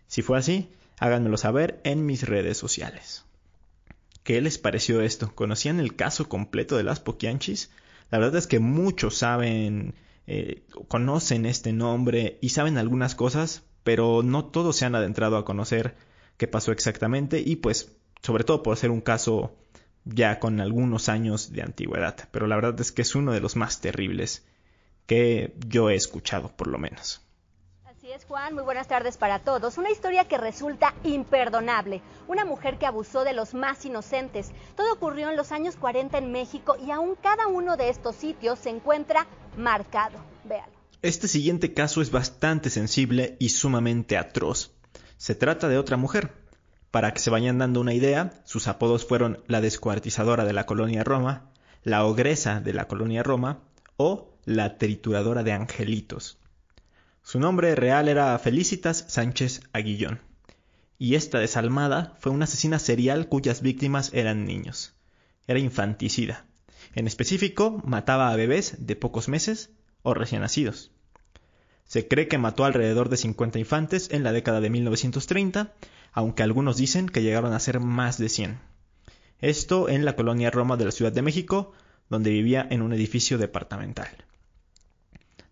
Si 0.06 0.22
fue 0.22 0.38
así, 0.38 0.70
háganmelo 1.00 1.36
saber 1.36 1.80
en 1.82 2.06
mis 2.06 2.28
redes 2.28 2.56
sociales. 2.56 3.24
¿Qué 4.22 4.40
les 4.40 4.56
pareció 4.56 5.00
esto? 5.00 5.34
¿Conocían 5.34 5.80
el 5.80 5.96
caso 5.96 6.28
completo 6.28 6.76
de 6.76 6.84
las 6.84 7.00
Poquianchis? 7.00 7.72
La 8.12 8.18
verdad 8.18 8.36
es 8.36 8.46
que 8.46 8.60
muchos 8.60 9.16
saben 9.16 9.96
eh, 10.28 10.62
conocen 10.86 11.44
este 11.44 11.72
nombre 11.72 12.38
y 12.40 12.50
saben 12.50 12.78
algunas 12.78 13.16
cosas, 13.16 13.62
pero 13.86 14.24
no 14.24 14.46
todos 14.46 14.74
se 14.74 14.84
han 14.84 14.96
adentrado 14.96 15.36
a 15.36 15.44
conocer 15.44 15.94
qué 16.38 16.48
pasó 16.48 16.72
exactamente 16.72 17.38
y 17.38 17.54
pues 17.54 17.92
sobre 18.20 18.42
todo 18.42 18.64
por 18.64 18.76
ser 18.76 18.90
un 18.90 19.00
caso 19.00 19.54
ya 20.04 20.40
con 20.40 20.60
algunos 20.60 21.08
años 21.08 21.52
de 21.52 21.62
antigüedad, 21.62 22.28
pero 22.32 22.48
la 22.48 22.56
verdad 22.56 22.80
es 22.80 22.90
que 22.90 23.02
es 23.02 23.14
uno 23.14 23.30
de 23.30 23.38
los 23.38 23.54
más 23.54 23.80
terribles 23.80 24.44
que 25.06 25.54
yo 25.68 25.88
he 25.88 25.94
escuchado 25.94 26.48
por 26.48 26.66
lo 26.66 26.78
menos. 26.78 27.22
Juan, 28.28 28.54
muy 28.54 28.62
buenas 28.62 28.86
tardes 28.86 29.16
para 29.18 29.40
todos. 29.40 29.78
Una 29.78 29.90
historia 29.90 30.24
que 30.24 30.38
resulta 30.38 30.94
imperdonable. 31.02 32.00
Una 32.28 32.44
mujer 32.44 32.78
que 32.78 32.86
abusó 32.86 33.24
de 33.24 33.34
los 33.34 33.52
más 33.52 33.84
inocentes. 33.84 34.52
Todo 34.76 34.92
ocurrió 34.92 35.28
en 35.28 35.36
los 35.36 35.52
años 35.52 35.76
40 35.76 36.16
en 36.16 36.32
México 36.32 36.76
y 36.80 36.92
aún 36.92 37.16
cada 37.20 37.48
uno 37.48 37.76
de 37.76 37.88
estos 37.88 38.14
sitios 38.14 38.60
se 38.60 38.70
encuentra 38.70 39.26
marcado. 39.56 40.18
Véalo. 40.44 40.75
Este 41.02 41.28
siguiente 41.28 41.74
caso 41.74 42.00
es 42.00 42.10
bastante 42.10 42.70
sensible 42.70 43.36
y 43.38 43.50
sumamente 43.50 44.16
atroz. 44.16 44.72
Se 45.18 45.34
trata 45.34 45.68
de 45.68 45.78
otra 45.78 45.96
mujer. 45.96 46.32
Para 46.90 47.12
que 47.12 47.20
se 47.20 47.28
vayan 47.28 47.58
dando 47.58 47.80
una 47.80 47.92
idea, 47.92 48.40
sus 48.44 48.66
apodos 48.66 49.04
fueron 49.04 49.42
la 49.46 49.60
descuartizadora 49.60 50.46
de 50.46 50.54
la 50.54 50.64
colonia 50.64 51.04
Roma, 51.04 51.50
la 51.82 52.04
ogresa 52.06 52.60
de 52.60 52.72
la 52.72 52.88
colonia 52.88 53.22
Roma 53.22 53.62
o 53.98 54.34
la 54.46 54.78
trituradora 54.78 55.42
de 55.42 55.52
angelitos. 55.52 56.38
Su 57.22 57.40
nombre 57.40 57.74
real 57.74 58.08
era 58.08 58.38
Felicitas 58.38 59.04
Sánchez 59.08 59.60
Aguillón, 59.72 60.20
y 60.98 61.16
esta 61.16 61.38
desalmada 61.38 62.14
fue 62.20 62.32
una 62.32 62.44
asesina 62.44 62.78
serial 62.78 63.28
cuyas 63.28 63.60
víctimas 63.60 64.10
eran 64.14 64.46
niños. 64.46 64.94
Era 65.46 65.58
infanticida. 65.58 66.46
En 66.94 67.06
específico, 67.06 67.82
mataba 67.84 68.30
a 68.30 68.36
bebés 68.36 68.86
de 68.86 68.96
pocos 68.96 69.28
meses 69.28 69.75
o 70.06 70.14
recién 70.14 70.40
nacidos. 70.40 70.92
Se 71.84 72.06
cree 72.06 72.28
que 72.28 72.38
mató 72.38 72.64
alrededor 72.64 73.08
de 73.08 73.16
50 73.16 73.58
infantes 73.58 74.08
en 74.12 74.22
la 74.22 74.30
década 74.30 74.60
de 74.60 74.70
1930, 74.70 75.74
aunque 76.12 76.44
algunos 76.44 76.76
dicen 76.76 77.08
que 77.08 77.22
llegaron 77.22 77.52
a 77.52 77.58
ser 77.58 77.80
más 77.80 78.16
de 78.16 78.28
100. 78.28 78.60
Esto 79.40 79.88
en 79.88 80.04
la 80.04 80.14
colonia 80.14 80.50
Roma 80.50 80.76
de 80.76 80.84
la 80.84 80.92
Ciudad 80.92 81.10
de 81.10 81.22
México, 81.22 81.72
donde 82.08 82.30
vivía 82.30 82.64
en 82.70 82.82
un 82.82 82.92
edificio 82.92 83.36
departamental. 83.36 84.08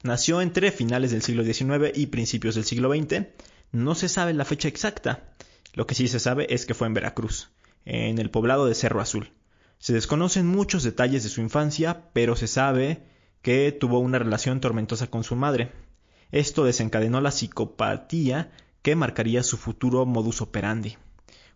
Nació 0.04 0.40
entre 0.40 0.70
finales 0.70 1.11
del 1.11 1.23
siglo 1.23 1.42
XIX 1.42 1.90
y 1.92 2.06
principios 2.06 2.54
del 2.54 2.64
siglo 2.64 2.94
XX. 2.94 3.26
No 3.73 3.96
se 3.96 4.08
sabe 4.08 4.34
la 4.34 4.44
fecha 4.44 4.68
exacta. 4.68 5.34
Lo 5.73 5.88
que 5.88 5.96
sí 5.96 6.06
se 6.06 6.20
sabe 6.20 6.46
es 6.55 6.64
que 6.64 6.74
fue 6.74 6.87
en 6.87 6.94
Veracruz, 6.94 7.50
en 7.85 8.18
el 8.18 8.31
poblado 8.31 8.66
de 8.66 8.76
Cerro 8.76 9.00
Azul. 9.00 9.33
Se 9.79 9.92
desconocen 9.92 10.46
muchos 10.46 10.85
detalles 10.85 11.24
de 11.24 11.29
su 11.29 11.40
infancia, 11.40 12.11
pero 12.12 12.37
se 12.37 12.46
sabe 12.46 13.02
que 13.44 13.72
tuvo 13.72 13.98
una 13.98 14.18
relación 14.18 14.59
tormentosa 14.61 15.09
con 15.09 15.22
su 15.22 15.37
madre. 15.37 15.70
Esto 16.33 16.64
desencadenó 16.64 17.20
la 17.20 17.30
psicopatía 17.30 18.50
que 18.80 18.96
marcaría 18.96 19.42
su 19.42 19.59
futuro 19.59 20.07
modus 20.07 20.40
operandi, 20.40 20.96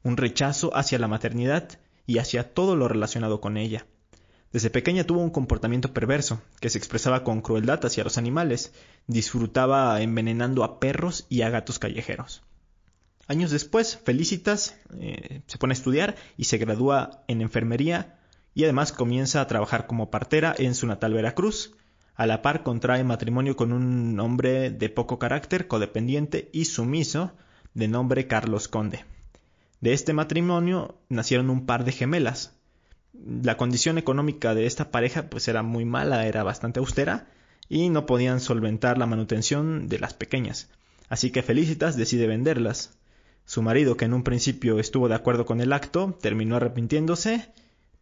un 0.02 0.18
rechazo 0.18 0.76
hacia 0.76 0.98
la 0.98 1.08
maternidad 1.08 1.80
y 2.06 2.18
hacia 2.18 2.52
todo 2.52 2.76
lo 2.76 2.88
relacionado 2.88 3.40
con 3.40 3.56
ella. 3.56 3.86
Desde 4.52 4.68
pequeña 4.68 5.04
tuvo 5.04 5.20
un 5.20 5.30
comportamiento 5.30 5.94
perverso, 5.94 6.42
que 6.60 6.68
se 6.68 6.76
expresaba 6.76 7.24
con 7.24 7.40
crueldad 7.40 7.84
hacia 7.86 8.04
los 8.04 8.18
animales, 8.18 8.74
disfrutaba 9.06 10.00
envenenando 10.02 10.64
a 10.64 10.80
perros 10.80 11.24
y 11.30 11.40
a 11.40 11.48
gatos 11.48 11.78
callejeros. 11.78 12.42
Años 13.28 13.50
después, 13.50 13.96
Felicitas 13.96 14.76
eh, 15.00 15.40
se 15.46 15.56
pone 15.56 15.72
a 15.72 15.78
estudiar 15.78 16.16
y 16.36 16.44
se 16.44 16.58
gradúa 16.58 17.24
en 17.28 17.40
enfermería 17.40 18.18
y 18.52 18.64
además 18.64 18.92
comienza 18.92 19.40
a 19.40 19.46
trabajar 19.46 19.86
como 19.86 20.10
partera 20.10 20.54
en 20.58 20.74
su 20.74 20.86
natal 20.86 21.14
Veracruz. 21.14 21.77
A 22.18 22.26
la 22.26 22.42
par 22.42 22.62
contrae 22.62 23.02
matrimonio 23.04 23.56
con 23.56 23.72
un 23.72 24.20
hombre 24.20 24.70
de 24.70 24.90
poco 24.90 25.18
carácter, 25.18 25.68
codependiente 25.68 26.50
y 26.52 26.66
sumiso, 26.66 27.32
de 27.72 27.88
nombre 27.88 28.26
Carlos 28.26 28.68
Conde. 28.68 29.06
De 29.80 29.94
este 29.94 30.12
matrimonio 30.12 30.98
nacieron 31.08 31.48
un 31.48 31.64
par 31.64 31.84
de 31.84 31.92
gemelas, 31.92 32.58
la 33.24 33.56
condición 33.56 33.98
económica 33.98 34.54
de 34.54 34.66
esta 34.66 34.90
pareja 34.90 35.28
pues 35.30 35.48
era 35.48 35.62
muy 35.62 35.84
mala, 35.84 36.26
era 36.26 36.42
bastante 36.42 36.80
austera 36.80 37.26
y 37.68 37.88
no 37.88 38.06
podían 38.06 38.40
solventar 38.40 38.98
la 38.98 39.06
manutención 39.06 39.88
de 39.88 39.98
las 39.98 40.14
pequeñas. 40.14 40.68
Así 41.08 41.30
que 41.30 41.42
Felicitas 41.42 41.96
decide 41.96 42.26
venderlas. 42.26 42.98
Su 43.44 43.62
marido, 43.62 43.96
que 43.96 44.04
en 44.04 44.12
un 44.12 44.24
principio 44.24 44.78
estuvo 44.78 45.08
de 45.08 45.14
acuerdo 45.14 45.46
con 45.46 45.60
el 45.60 45.72
acto, 45.72 46.18
terminó 46.20 46.56
arrepintiéndose, 46.56 47.48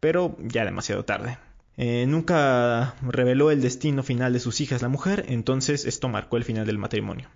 pero 0.01 0.37
ya 0.41 0.65
demasiado 0.65 1.05
tarde. 1.05 1.39
Eh, 1.77 2.07
nunca 2.09 2.95
reveló 3.03 3.51
el 3.51 3.61
destino 3.61 4.03
final 4.03 4.33
de 4.33 4.41
sus 4.41 4.61
hijas 4.61 4.83
la 4.83 4.89
mujer, 4.89 5.27
entonces 5.29 5.85
esto 5.85 6.09
marcó 6.09 6.37
el 6.37 6.45
final 6.45 6.67
del 6.67 6.79
matrimonio. 6.79 7.29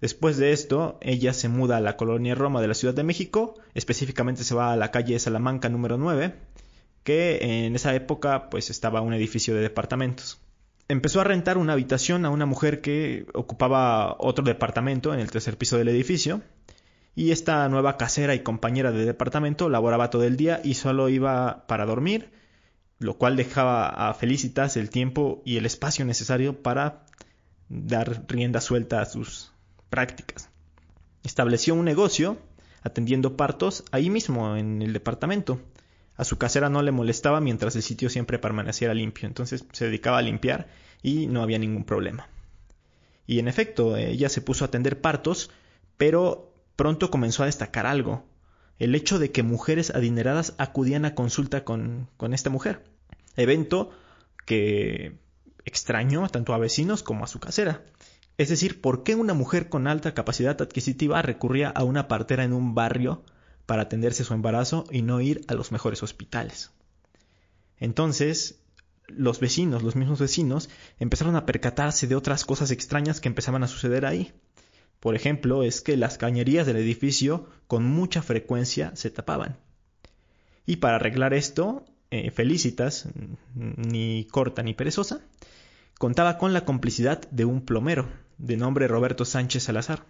Después 0.00 0.36
de 0.36 0.52
esto, 0.52 0.98
ella 1.00 1.32
se 1.32 1.48
muda 1.48 1.78
a 1.78 1.80
la 1.80 1.96
colonia 1.96 2.34
Roma 2.34 2.60
de 2.60 2.68
la 2.68 2.74
Ciudad 2.74 2.92
de 2.92 3.04
México, 3.04 3.54
específicamente 3.72 4.44
se 4.44 4.54
va 4.54 4.72
a 4.72 4.76
la 4.76 4.90
calle 4.90 5.18
Salamanca 5.18 5.70
número 5.70 5.96
9, 5.96 6.34
que 7.04 7.38
en 7.66 7.74
esa 7.74 7.94
época 7.94 8.50
pues 8.50 8.68
estaba 8.68 9.00
un 9.00 9.14
edificio 9.14 9.54
de 9.54 9.62
departamentos. 9.62 10.40
Empezó 10.88 11.22
a 11.22 11.24
rentar 11.24 11.56
una 11.56 11.72
habitación 11.72 12.26
a 12.26 12.30
una 12.30 12.44
mujer 12.44 12.82
que 12.82 13.26
ocupaba 13.32 14.16
otro 14.18 14.44
departamento 14.44 15.14
en 15.14 15.20
el 15.20 15.30
tercer 15.30 15.56
piso 15.56 15.78
del 15.78 15.88
edificio, 15.88 16.42
y 17.14 17.30
esta 17.30 17.66
nueva 17.70 17.96
casera 17.96 18.34
y 18.34 18.42
compañera 18.42 18.92
de 18.92 19.06
departamento 19.06 19.70
laboraba 19.70 20.10
todo 20.10 20.24
el 20.24 20.36
día 20.36 20.60
y 20.62 20.74
solo 20.74 21.08
iba 21.08 21.66
para 21.66 21.86
dormir, 21.86 22.30
lo 22.98 23.18
cual 23.18 23.36
dejaba 23.36 23.88
a 23.88 24.14
Felicitas 24.14 24.76
el 24.76 24.90
tiempo 24.90 25.42
y 25.44 25.56
el 25.56 25.66
espacio 25.66 26.04
necesario 26.04 26.62
para 26.62 27.04
dar 27.68 28.24
rienda 28.28 28.60
suelta 28.60 29.00
a 29.00 29.06
sus 29.06 29.52
prácticas. 29.90 30.50
Estableció 31.22 31.74
un 31.74 31.84
negocio 31.84 32.38
atendiendo 32.82 33.36
partos 33.36 33.84
ahí 33.90 34.10
mismo 34.10 34.56
en 34.56 34.82
el 34.82 34.92
departamento. 34.92 35.60
A 36.16 36.24
su 36.24 36.38
casera 36.38 36.68
no 36.68 36.82
le 36.82 36.92
molestaba 36.92 37.40
mientras 37.40 37.74
el 37.74 37.82
sitio 37.82 38.08
siempre 38.10 38.38
permaneciera 38.38 38.94
limpio, 38.94 39.26
entonces 39.26 39.64
se 39.72 39.86
dedicaba 39.86 40.18
a 40.18 40.22
limpiar 40.22 40.68
y 41.02 41.26
no 41.26 41.42
había 41.42 41.58
ningún 41.58 41.84
problema. 41.84 42.28
Y 43.26 43.38
en 43.38 43.48
efecto, 43.48 43.96
ella 43.96 44.28
se 44.28 44.42
puso 44.42 44.64
a 44.64 44.68
atender 44.68 45.00
partos, 45.00 45.50
pero 45.96 46.52
pronto 46.76 47.10
comenzó 47.10 47.42
a 47.42 47.46
destacar 47.46 47.86
algo, 47.86 48.24
el 48.78 48.94
hecho 48.94 49.18
de 49.18 49.30
que 49.30 49.42
mujeres 49.42 49.90
adineradas 49.90 50.54
acudían 50.58 51.04
a 51.04 51.14
consulta 51.14 51.64
con, 51.64 52.08
con 52.16 52.34
esta 52.34 52.50
mujer, 52.50 52.84
evento 53.36 53.90
que 54.46 55.18
extrañó 55.64 56.28
tanto 56.28 56.54
a 56.54 56.58
vecinos 56.58 57.02
como 57.02 57.24
a 57.24 57.28
su 57.28 57.40
casera. 57.40 57.82
Es 58.36 58.48
decir, 58.48 58.80
¿por 58.80 59.04
qué 59.04 59.14
una 59.14 59.34
mujer 59.34 59.68
con 59.68 59.86
alta 59.86 60.12
capacidad 60.12 60.60
adquisitiva 60.60 61.22
recurría 61.22 61.68
a 61.68 61.84
una 61.84 62.08
partera 62.08 62.44
en 62.44 62.52
un 62.52 62.74
barrio 62.74 63.22
para 63.66 63.82
atenderse 63.82 64.24
su 64.24 64.34
embarazo 64.34 64.84
y 64.90 65.02
no 65.02 65.20
ir 65.20 65.42
a 65.46 65.54
los 65.54 65.70
mejores 65.70 66.02
hospitales? 66.02 66.72
Entonces, 67.78 68.60
los 69.06 69.40
vecinos, 69.40 69.82
los 69.82 69.96
mismos 69.96 70.18
vecinos, 70.18 70.68
empezaron 70.98 71.36
a 71.36 71.46
percatarse 71.46 72.06
de 72.06 72.16
otras 72.16 72.44
cosas 72.44 72.70
extrañas 72.70 73.20
que 73.20 73.28
empezaban 73.28 73.62
a 73.62 73.68
suceder 73.68 74.04
ahí. 74.04 74.32
Por 75.04 75.14
ejemplo, 75.14 75.64
es 75.64 75.82
que 75.82 75.98
las 75.98 76.16
cañerías 76.16 76.66
del 76.66 76.78
edificio 76.78 77.46
con 77.66 77.84
mucha 77.84 78.22
frecuencia 78.22 78.90
se 78.96 79.10
tapaban. 79.10 79.58
Y 80.64 80.76
para 80.76 80.96
arreglar 80.96 81.34
esto, 81.34 81.84
eh, 82.10 82.30
Felicitas, 82.30 83.06
ni 83.54 84.26
corta 84.30 84.62
ni 84.62 84.72
perezosa, 84.72 85.20
contaba 85.98 86.38
con 86.38 86.54
la 86.54 86.64
complicidad 86.64 87.20
de 87.30 87.44
un 87.44 87.60
plomero, 87.66 88.08
de 88.38 88.56
nombre 88.56 88.88
Roberto 88.88 89.26
Sánchez 89.26 89.64
Salazar, 89.64 90.06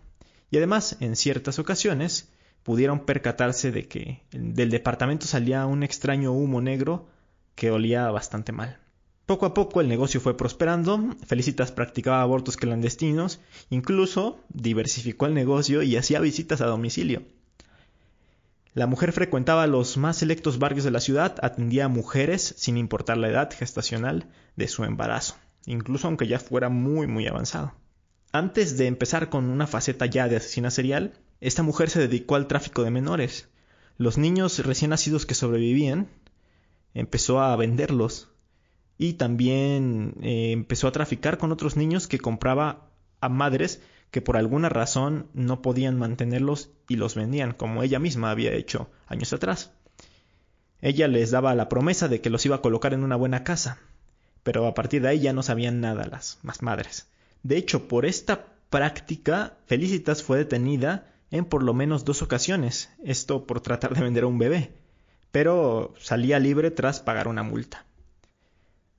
y 0.53 0.59
además, 0.59 0.97
en 1.01 1.17
ciertas 1.17 1.59
ocasiones, 1.59 2.31
pudieron 2.63 3.05
percatarse 3.05 3.73
de 3.73 3.89
que 3.89 4.23
del 4.31 4.71
departamento 4.71 5.27
salía 5.27 5.67
un 5.67 5.83
extraño 5.83 6.31
humo 6.31 6.61
negro 6.61 7.09
que 7.57 7.73
olía 7.73 8.09
bastante 8.13 8.53
mal. 8.53 8.79
Poco 9.27 9.47
a 9.47 9.55
poco 9.55 9.81
el 9.81 9.89
negocio 9.89 10.21
fue 10.21 10.37
prosperando, 10.37 11.01
Felicitas 11.27 11.73
practicaba 11.73 12.21
abortos 12.21 12.59
clandestinos, 12.59 13.41
incluso 13.71 14.39
diversificó 14.51 15.25
el 15.25 15.33
negocio 15.33 15.83
y 15.83 15.97
hacía 15.97 16.21
visitas 16.21 16.61
a 16.61 16.67
domicilio. 16.67 17.23
La 18.75 18.87
mujer 18.87 19.13
frecuentaba 19.13 19.67
los 19.67 19.97
más 19.97 20.19
selectos 20.19 20.59
barrios 20.59 20.85
de 20.85 20.91
la 20.91 21.01
ciudad, 21.01 21.37
atendía 21.41 21.87
a 21.87 21.89
mujeres 21.89 22.55
sin 22.59 22.77
importar 22.77 23.17
la 23.17 23.29
edad 23.29 23.51
gestacional 23.51 24.27
de 24.57 24.69
su 24.69 24.85
embarazo, 24.85 25.37
incluso 25.65 26.07
aunque 26.07 26.27
ya 26.27 26.39
fuera 26.39 26.69
muy 26.69 27.07
muy 27.07 27.27
avanzado. 27.27 27.73
Antes 28.31 28.77
de 28.77 28.89
empezar 28.89 29.31
con 29.31 29.49
una 29.49 29.67
faceta 29.67 30.05
ya 30.05 30.29
de 30.29 30.37
asesina 30.37 30.71
serial, 30.71 31.15
esta 31.41 31.63
mujer 31.63 31.89
se 31.89 32.01
dedicó 32.01 32.35
al 32.35 32.47
tráfico 32.47 32.83
de 32.83 32.91
menores. 32.91 33.49
Los 33.97 34.19
niños 34.19 34.59
recién 34.67 34.91
nacidos 34.91 35.25
que 35.25 35.35
sobrevivían, 35.35 36.09
empezó 36.93 37.41
a 37.41 37.57
venderlos 37.57 38.34
y 38.99 39.15
también 39.15 40.15
eh, 40.23 40.53
empezó 40.53 40.89
a 40.89 40.93
traficar 40.93 41.39
con 41.39 41.53
otros 41.53 41.77
niños 41.77 42.07
que 42.07 42.19
compraba 42.19 42.91
a 43.21 43.29
madres 43.29 43.81
que 44.11 44.23
por 44.23 44.37
alguna 44.37 44.69
razón 44.69 45.27
no 45.35 45.61
podían 45.61 45.99
mantenerlos 45.99 46.71
y 46.89 46.97
los 46.97 47.17
vendían, 47.17 47.53
como 47.53 47.83
ella 47.83 47.99
misma 47.99 48.31
había 48.31 48.53
hecho 48.53 48.89
años 49.09 49.33
atrás. 49.33 49.73
Ella 50.81 51.09
les 51.09 51.33
daba 51.33 51.55
la 51.55 51.69
promesa 51.69 52.09
de 52.09 52.21
que 52.21 52.31
los 52.31 52.47
iba 52.47 52.57
a 52.57 52.63
colocar 52.63 52.95
en 52.95 53.03
una 53.03 53.17
buena 53.17 53.43
casa, 53.43 53.79
pero 54.45 54.67
a 54.67 54.75
partir 54.75 55.03
de 55.03 55.09
ahí 55.09 55.21
ya 55.21 55.33
no 55.33 55.43
sabían 55.43 55.81
nada 55.81 56.07
las 56.07 56.39
más 56.43 56.63
madres. 56.63 57.09
De 57.43 57.57
hecho, 57.57 57.89
por 57.89 58.07
esta 58.07 58.47
práctica, 58.71 59.57
Felicitas 59.67 60.23
fue 60.23 60.39
detenida 60.39 61.11
en 61.31 61.45
por 61.45 61.63
lo 61.63 61.75
menos 61.75 62.05
dos 62.05 62.23
ocasiones, 62.23 62.91
esto 63.03 63.47
por 63.47 63.61
tratar 63.61 63.95
de 63.95 64.03
vender 64.03 64.25
a 64.25 64.29
un 64.29 64.39
bebé, 64.39 64.73
pero 65.33 65.95
salía 65.99 66.39
libre 66.39 66.71
tras 66.71 67.01
pagar 67.01 67.27
una 67.27 67.43
multa. 67.43 67.85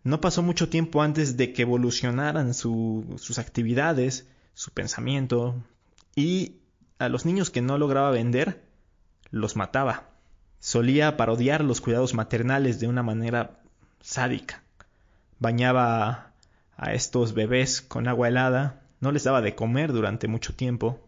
No 0.05 0.21
pasó 0.21 0.43
mucho 0.43 0.69
tiempo 0.69 1.01
antes 1.01 1.35
de 1.35 1.51
que 1.51 1.63
evolucionaran 1.63 2.53
sus 2.53 3.39
actividades, 3.39 4.29
su 4.53 4.69
pensamiento, 4.69 5.55
y 6.15 6.57
a 6.99 7.09
los 7.09 7.25
niños 7.25 7.49
que 7.49 7.63
no 7.63 7.79
lograba 7.79 8.11
vender, 8.11 8.61
los 9.31 9.55
mataba. 9.55 10.11
Solía 10.59 11.17
parodiar 11.17 11.63
los 11.63 11.81
cuidados 11.81 12.13
maternales 12.13 12.79
de 12.79 12.87
una 12.87 13.01
manera 13.01 13.59
sádica. 13.99 14.61
Bañaba 15.39 16.33
a 16.77 16.93
estos 16.93 17.33
bebés 17.33 17.81
con 17.81 18.07
agua 18.07 18.27
helada, 18.27 18.83
no 18.99 19.11
les 19.11 19.23
daba 19.23 19.41
de 19.41 19.55
comer 19.55 19.91
durante 19.91 20.27
mucho 20.27 20.53
tiempo, 20.53 20.99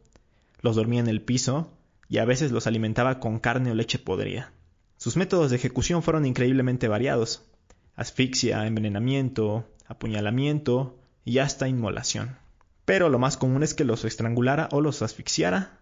los 0.62 0.76
dormía 0.76 1.02
en 1.02 1.08
el 1.08 1.22
piso 1.22 1.72
y 2.10 2.18
a 2.18 2.26
veces 2.26 2.52
los 2.52 2.66
alimentaba 2.66 3.20
con 3.20 3.38
carne 3.38 3.70
o 3.70 3.76
leche 3.76 4.00
podrida. 4.00 4.52
Sus 4.98 5.18
métodos 5.18 5.52
de 5.52 5.58
ejecución 5.58 6.02
fueron 6.02 6.26
increíblemente 6.26 6.88
variados 6.88 7.47
asfixia, 7.98 8.66
envenenamiento, 8.68 9.68
apuñalamiento 9.88 10.98
y 11.26 11.40
hasta 11.40 11.68
inmolación. 11.68 12.38
Pero 12.86 13.10
lo 13.10 13.20
más 13.20 13.36
común 13.36 13.64
es 13.64 13.74
que 13.74 13.84
los 13.84 14.06
estrangulara 14.06 14.70
o 14.72 14.80
los 14.80 15.02
asfixiara. 15.02 15.80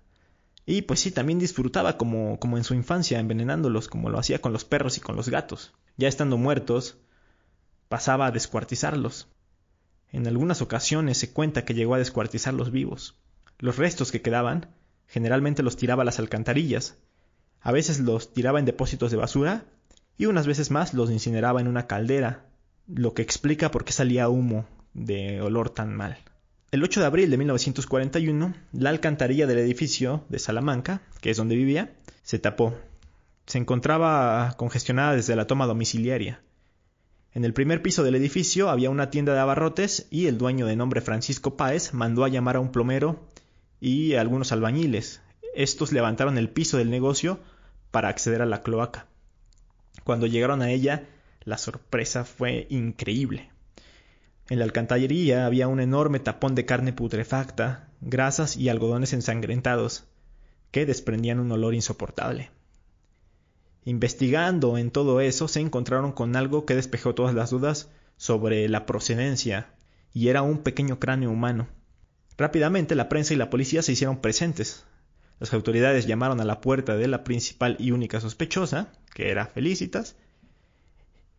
Y 0.66 0.84
pues 0.84 1.02
sí, 1.02 1.12
también 1.12 1.38
disfrutaba 1.38 1.98
como, 1.98 2.40
como 2.40 2.58
en 2.58 2.64
su 2.64 2.74
infancia, 2.74 3.20
envenenándolos, 3.20 3.88
como 3.90 4.10
lo 4.10 4.18
hacía 4.18 4.40
con 4.40 4.54
los 4.54 4.66
perros 4.66 4.98
y 4.98 5.02
con 5.02 5.16
los 5.16 5.30
gatos. 5.30 5.74
Ya 5.98 6.08
estando 6.08 6.38
muertos, 6.38 6.98
pasaba 7.90 8.28
a 8.28 8.32
descuartizarlos. 8.32 9.28
En 10.12 10.26
algunas 10.26 10.62
ocasiones 10.62 11.18
se 11.18 11.32
cuenta 11.32 11.66
que 11.66 11.74
llegó 11.74 11.96
a 11.96 12.00
descuartizarlos 12.00 12.72
vivos. 12.72 13.20
Los 13.60 13.78
restos 13.78 14.12
que 14.12 14.22
quedaban, 14.22 14.70
generalmente 15.06 15.64
los 15.64 15.76
tiraba 15.76 16.04
a 16.04 16.06
las 16.06 16.20
alcantarillas. 16.20 16.98
A 17.60 17.74
veces 17.74 18.00
los 18.00 18.34
tiraba 18.34 18.60
en 18.60 18.66
depósitos 18.66 19.12
de 19.12 19.18
basura 19.18 19.66
y 20.18 20.26
unas 20.26 20.48
veces 20.48 20.72
más 20.72 20.94
los 20.94 21.12
incineraba 21.12 21.62
en 21.62 21.68
una 21.68 21.88
caldera, 21.88 22.46
lo 22.88 23.14
que 23.14 23.22
explica 23.22 23.72
por 23.72 23.84
qué 23.84 23.92
salía 23.92 24.30
humo 24.30 24.66
de 24.94 25.42
olor 25.42 25.70
tan 25.70 25.96
mal. 25.96 26.18
El 26.72 26.84
8 26.84 27.00
de 27.00 27.06
abril 27.06 27.30
de 27.30 27.38
1941, 27.38 28.54
la 28.74 28.90
alcantarilla 28.90 29.48
del 29.48 29.60
edificio 29.60 30.26
de 30.30 30.40
Salamanca, 30.40 31.02
que 31.22 31.30
es 31.30 31.38
donde 31.38 31.56
vivía, 31.56 31.94
se 32.24 32.40
tapó. 32.40 32.74
Se 33.46 33.58
encontraba 33.58 34.56
congestionada 34.58 35.16
desde 35.16 35.36
la 35.36 35.48
toma 35.48 35.68
domiciliaria. 35.68 36.42
En 37.34 37.46
el 37.46 37.54
primer 37.54 37.82
piso 37.82 38.04
del 38.04 38.16
edificio 38.16 38.70
había 38.70 38.90
una 38.90 39.10
tienda 39.10 39.34
de 39.34 39.40
abarrotes 39.40 40.08
y 40.10 40.28
el 40.28 40.38
dueño 40.38 40.66
de 40.66 40.76
nombre 40.76 41.02
Francisco 41.02 41.56
Páez 41.58 41.94
mandó 41.94 42.24
a 42.24 42.30
llamar 42.30 42.56
a 42.56 42.62
un 42.62 42.72
plomero 42.72 43.28
y 43.80 44.16
a 44.16 44.22
algunos 44.22 44.52
albañiles. 44.52 45.22
Estos 45.54 45.92
levantaron 45.92 46.38
el 46.38 46.50
piso 46.50 46.78
del 46.78 46.90
negocio 46.90 47.40
para 47.92 48.10
acceder 48.10 48.42
a 48.42 48.46
la 48.46 48.64
cloaca. 48.64 49.08
Cuando 50.04 50.28
llegaron 50.28 50.62
a 50.62 50.72
ella, 50.72 51.08
la 51.44 51.58
sorpresa 51.58 52.26
fue 52.26 52.68
increíble. 52.70 53.50
En 54.50 54.60
la 54.60 54.66
alcantarilla 54.66 55.46
había 55.46 55.68
un 55.68 55.80
enorme 55.80 56.20
tapón 56.20 56.54
de 56.54 56.66
carne 56.66 56.94
putrefacta, 56.94 57.90
grasas 58.02 58.58
y 58.58 58.70
algodones 58.70 59.14
ensangrentados, 59.14 60.06
que 60.72 60.86
desprendían 60.86 61.40
un 61.40 61.52
olor 61.52 61.74
insoportable. 61.74 62.52
Investigando 63.86 64.78
en 64.78 64.92
todo 64.92 65.22
eso, 65.22 65.48
se 65.48 65.62
encontraron 65.62 66.12
con 66.12 66.36
algo 66.36 66.66
que 66.66 66.76
despejó 66.76 67.16
todas 67.16 67.34
las 67.34 67.52
dudas 67.52 67.90
sobre 68.18 68.68
la 68.70 68.86
procedencia, 68.86 69.70
y 70.14 70.30
era 70.30 70.42
un 70.42 70.60
pequeño 70.60 71.00
cráneo 71.00 71.32
humano. 71.32 71.68
Rápidamente 72.38 72.96
la 72.96 73.10
prensa 73.10 73.34
y 73.34 73.38
la 73.38 73.50
policía 73.50 73.82
se 73.82 73.92
hicieron 73.92 74.22
presentes. 74.22 74.86
Las 75.40 75.54
autoridades 75.54 76.08
llamaron 76.08 76.40
a 76.42 76.46
la 76.46 76.62
puerta 76.62 76.96
de 76.96 77.08
la 77.08 77.24
principal 77.24 77.76
y 77.80 77.92
única 77.92 78.20
sospechosa, 78.20 78.92
que 79.16 79.32
era 79.32 79.48
Felicitas, 79.48 80.18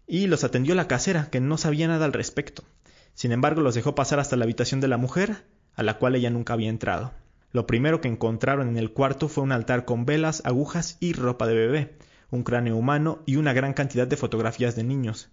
y 0.07 0.29
los 0.29 0.45
atendió 0.45 0.75
la 0.75 0.89
casera, 0.89 1.29
que 1.31 1.41
no 1.41 1.59
sabía 1.59 1.87
nada 1.87 2.07
al 2.07 2.15
respecto. 2.15 2.65
Sin 3.13 3.33
embargo, 3.33 3.61
los 3.61 3.75
dejó 3.75 3.95
pasar 3.95 4.19
hasta 4.19 4.35
la 4.35 4.45
habitación 4.45 4.81
de 4.81 4.89
la 4.89 4.97
mujer, 4.97 5.45
a 5.75 5.83
la 5.83 5.99
cual 5.99 6.15
ella 6.15 6.31
nunca 6.31 6.55
había 6.55 6.71
entrado. 6.71 7.13
Lo 7.53 7.67
primero 7.67 8.01
que 8.01 8.09
encontraron 8.09 8.69
en 8.69 8.79
el 8.79 8.93
cuarto 8.93 9.29
fue 9.29 9.45
un 9.45 9.53
altar 9.53 9.85
con 9.85 10.07
velas, 10.07 10.41
agujas 10.47 10.97
y 11.01 11.13
ropa 11.13 11.47
de 11.47 11.55
bebé, 11.55 11.99
un 12.31 12.45
cráneo 12.45 12.77
humano 12.77 13.23
y 13.27 13.37
una 13.37 13.53
gran 13.53 13.75
cantidad 13.75 14.07
de 14.07 14.17
fotografías 14.17 14.75
de 14.75 14.83
niños. 14.83 15.29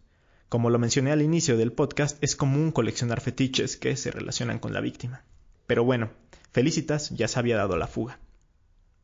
Como 0.49 0.69
lo 0.69 0.79
mencioné 0.79 1.13
al 1.13 1.21
inicio 1.21 1.55
del 1.55 1.71
podcast, 1.71 2.21
es 2.21 2.35
común 2.35 2.73
coleccionar 2.73 3.21
fetiches 3.21 3.77
que 3.77 3.95
se 3.95 4.11
relacionan 4.11 4.59
con 4.59 4.73
la 4.73 4.81
víctima. 4.81 5.23
Pero 5.65 5.85
bueno, 5.85 6.11
Felicitas 6.51 7.09
ya 7.11 7.29
se 7.29 7.39
había 7.39 7.55
dado 7.55 7.77
la 7.77 7.87
fuga. 7.87 8.19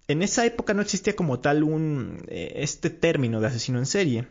En 0.09 0.23
esa 0.23 0.43
época 0.43 0.73
no 0.73 0.81
existía 0.81 1.15
como 1.15 1.39
tal 1.39 1.61
un 1.61 2.23
eh, 2.29 2.53
este 2.55 2.89
término 2.89 3.41
de 3.41 3.47
asesino 3.47 3.77
en 3.77 3.85
serie, 3.85 4.27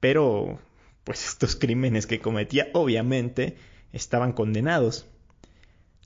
pero 0.00 0.58
pues 1.04 1.22
estos 1.28 1.54
crímenes 1.54 2.06
que 2.06 2.20
cometía 2.20 2.68
obviamente 2.72 3.56
estaban 3.92 4.32
condenados. 4.32 5.06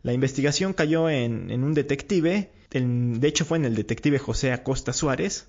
La 0.02 0.12
investigación 0.12 0.72
cayó 0.72 1.08
en, 1.08 1.52
un 1.62 1.72
detective, 1.72 2.50
de 2.72 3.28
hecho 3.28 3.44
fue 3.44 3.58
en 3.58 3.64
el 3.64 3.76
detective 3.76 4.18
José 4.18 4.52
Acosta 4.52 4.92
Suárez, 4.92 5.46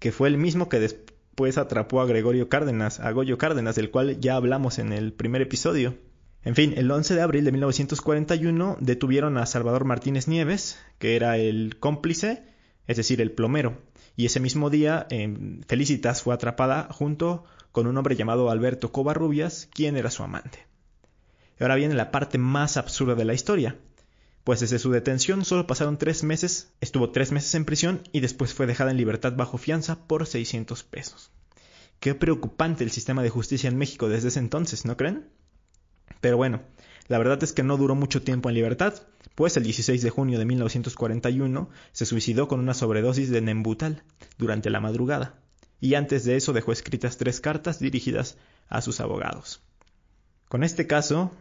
que 0.00 0.10
fue 0.10 0.26
el 0.26 0.36
mismo 0.36 0.68
que 0.68 0.80
después 0.80 1.58
atrapó 1.58 2.00
a 2.00 2.06
Gregorio 2.06 2.48
Cárdenas, 2.48 2.98
a 2.98 3.12
Goyo 3.12 3.38
Cárdenas, 3.38 3.76
del 3.76 3.92
cual 3.92 4.18
ya 4.18 4.34
hablamos 4.34 4.80
en 4.80 4.92
el 4.92 5.12
primer 5.12 5.40
episodio. 5.40 5.94
En 6.42 6.56
fin, 6.56 6.74
el 6.76 6.90
11 6.90 7.14
de 7.14 7.22
abril 7.22 7.44
de 7.44 7.52
1941 7.52 8.76
detuvieron 8.80 9.38
a 9.38 9.46
Salvador 9.46 9.84
Martínez 9.84 10.26
Nieves, 10.26 10.80
que 10.98 11.14
era 11.14 11.38
el 11.38 11.76
cómplice, 11.78 12.55
es 12.86 12.96
decir, 12.96 13.20
el 13.20 13.32
plomero, 13.32 13.78
y 14.16 14.26
ese 14.26 14.40
mismo 14.40 14.70
día 14.70 15.06
Felicitas 15.66 16.22
fue 16.22 16.34
atrapada 16.34 16.88
junto 16.90 17.44
con 17.72 17.86
un 17.86 17.96
hombre 17.98 18.16
llamado 18.16 18.50
Alberto 18.50 18.92
Covarrubias, 18.92 19.68
quien 19.72 19.96
era 19.96 20.10
su 20.10 20.22
amante. 20.22 20.66
Y 21.58 21.62
ahora 21.62 21.74
viene 21.74 21.94
la 21.94 22.10
parte 22.10 22.38
más 22.38 22.76
absurda 22.76 23.14
de 23.14 23.24
la 23.24 23.34
historia, 23.34 23.76
pues 24.44 24.60
desde 24.60 24.78
su 24.78 24.92
detención 24.92 25.44
solo 25.44 25.66
pasaron 25.66 25.98
tres 25.98 26.22
meses, 26.22 26.72
estuvo 26.80 27.10
tres 27.10 27.32
meses 27.32 27.54
en 27.56 27.64
prisión 27.64 28.02
y 28.12 28.20
después 28.20 28.54
fue 28.54 28.66
dejada 28.66 28.92
en 28.92 28.96
libertad 28.96 29.34
bajo 29.36 29.58
fianza 29.58 30.06
por 30.06 30.26
600 30.26 30.84
pesos. 30.84 31.32
Qué 31.98 32.14
preocupante 32.14 32.84
el 32.84 32.92
sistema 32.92 33.22
de 33.22 33.30
justicia 33.30 33.68
en 33.68 33.76
México 33.76 34.08
desde 34.08 34.28
ese 34.28 34.38
entonces, 34.38 34.84
¿no 34.84 34.96
creen? 34.96 35.28
Pero 36.20 36.36
bueno, 36.36 36.62
la 37.08 37.18
verdad 37.18 37.42
es 37.42 37.52
que 37.52 37.62
no 37.62 37.76
duró 37.76 37.94
mucho 37.94 38.22
tiempo 38.22 38.48
en 38.48 38.54
libertad, 38.54 38.94
pues 39.36 39.56
el 39.56 39.62
16 39.62 40.02
de 40.02 40.10
junio 40.10 40.38
de 40.38 40.46
1941 40.46 41.70
se 41.92 42.06
suicidó 42.06 42.48
con 42.48 42.58
una 42.58 42.74
sobredosis 42.74 43.30
de 43.30 43.42
Nembutal 43.42 44.02
durante 44.38 44.70
la 44.70 44.80
madrugada 44.80 45.34
y 45.78 45.94
antes 45.94 46.24
de 46.24 46.36
eso 46.36 46.54
dejó 46.54 46.72
escritas 46.72 47.18
tres 47.18 47.40
cartas 47.40 47.78
dirigidas 47.78 48.38
a 48.68 48.80
sus 48.80 48.98
abogados. 48.98 49.60
Con 50.48 50.64
este 50.64 50.86
caso, 50.86 51.32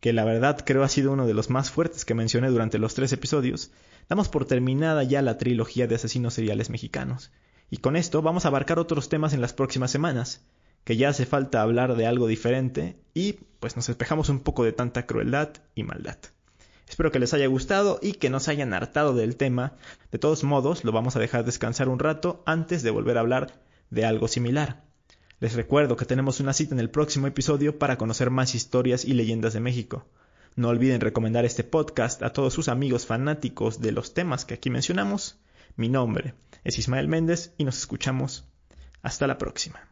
que 0.00 0.14
la 0.14 0.24
verdad 0.24 0.64
creo 0.64 0.82
ha 0.82 0.88
sido 0.88 1.12
uno 1.12 1.26
de 1.26 1.34
los 1.34 1.50
más 1.50 1.70
fuertes 1.70 2.06
que 2.06 2.14
mencioné 2.14 2.48
durante 2.48 2.78
los 2.78 2.94
tres 2.94 3.12
episodios, 3.12 3.70
damos 4.08 4.30
por 4.30 4.46
terminada 4.46 5.04
ya 5.04 5.20
la 5.20 5.36
trilogía 5.36 5.86
de 5.86 5.96
asesinos 5.96 6.34
seriales 6.34 6.70
mexicanos. 6.70 7.32
Y 7.70 7.76
con 7.78 7.96
esto 7.96 8.22
vamos 8.22 8.46
a 8.46 8.48
abarcar 8.48 8.78
otros 8.78 9.10
temas 9.10 9.34
en 9.34 9.42
las 9.42 9.52
próximas 9.52 9.90
semanas, 9.90 10.40
que 10.84 10.96
ya 10.96 11.10
hace 11.10 11.26
falta 11.26 11.60
hablar 11.60 11.96
de 11.96 12.06
algo 12.06 12.28
diferente 12.28 12.96
y 13.12 13.34
pues 13.60 13.76
nos 13.76 13.88
despejamos 13.88 14.30
un 14.30 14.40
poco 14.40 14.64
de 14.64 14.72
tanta 14.72 15.06
crueldad 15.06 15.50
y 15.74 15.82
maldad. 15.82 16.18
Espero 16.88 17.10
que 17.10 17.18
les 17.18 17.32
haya 17.34 17.46
gustado 17.46 17.98
y 18.02 18.12
que 18.12 18.30
no 18.30 18.40
se 18.40 18.50
hayan 18.50 18.74
hartado 18.74 19.14
del 19.14 19.36
tema. 19.36 19.74
De 20.10 20.18
todos 20.18 20.44
modos, 20.44 20.84
lo 20.84 20.92
vamos 20.92 21.16
a 21.16 21.20
dejar 21.20 21.44
descansar 21.44 21.88
un 21.88 21.98
rato 21.98 22.42
antes 22.46 22.82
de 22.82 22.90
volver 22.90 23.16
a 23.16 23.20
hablar 23.20 23.52
de 23.90 24.04
algo 24.04 24.28
similar. 24.28 24.84
Les 25.40 25.54
recuerdo 25.54 25.96
que 25.96 26.04
tenemos 26.04 26.38
una 26.40 26.52
cita 26.52 26.74
en 26.74 26.80
el 26.80 26.90
próximo 26.90 27.26
episodio 27.26 27.78
para 27.78 27.98
conocer 27.98 28.30
más 28.30 28.54
historias 28.54 29.04
y 29.04 29.14
leyendas 29.14 29.52
de 29.54 29.60
México. 29.60 30.06
No 30.54 30.68
olviden 30.68 31.00
recomendar 31.00 31.44
este 31.44 31.64
podcast 31.64 32.22
a 32.22 32.32
todos 32.32 32.52
sus 32.52 32.68
amigos 32.68 33.06
fanáticos 33.06 33.80
de 33.80 33.92
los 33.92 34.14
temas 34.14 34.44
que 34.44 34.54
aquí 34.54 34.70
mencionamos. 34.70 35.40
Mi 35.76 35.88
nombre 35.88 36.34
es 36.62 36.78
Ismael 36.78 37.08
Méndez 37.08 37.54
y 37.56 37.64
nos 37.64 37.78
escuchamos. 37.78 38.44
Hasta 39.02 39.26
la 39.26 39.38
próxima. 39.38 39.91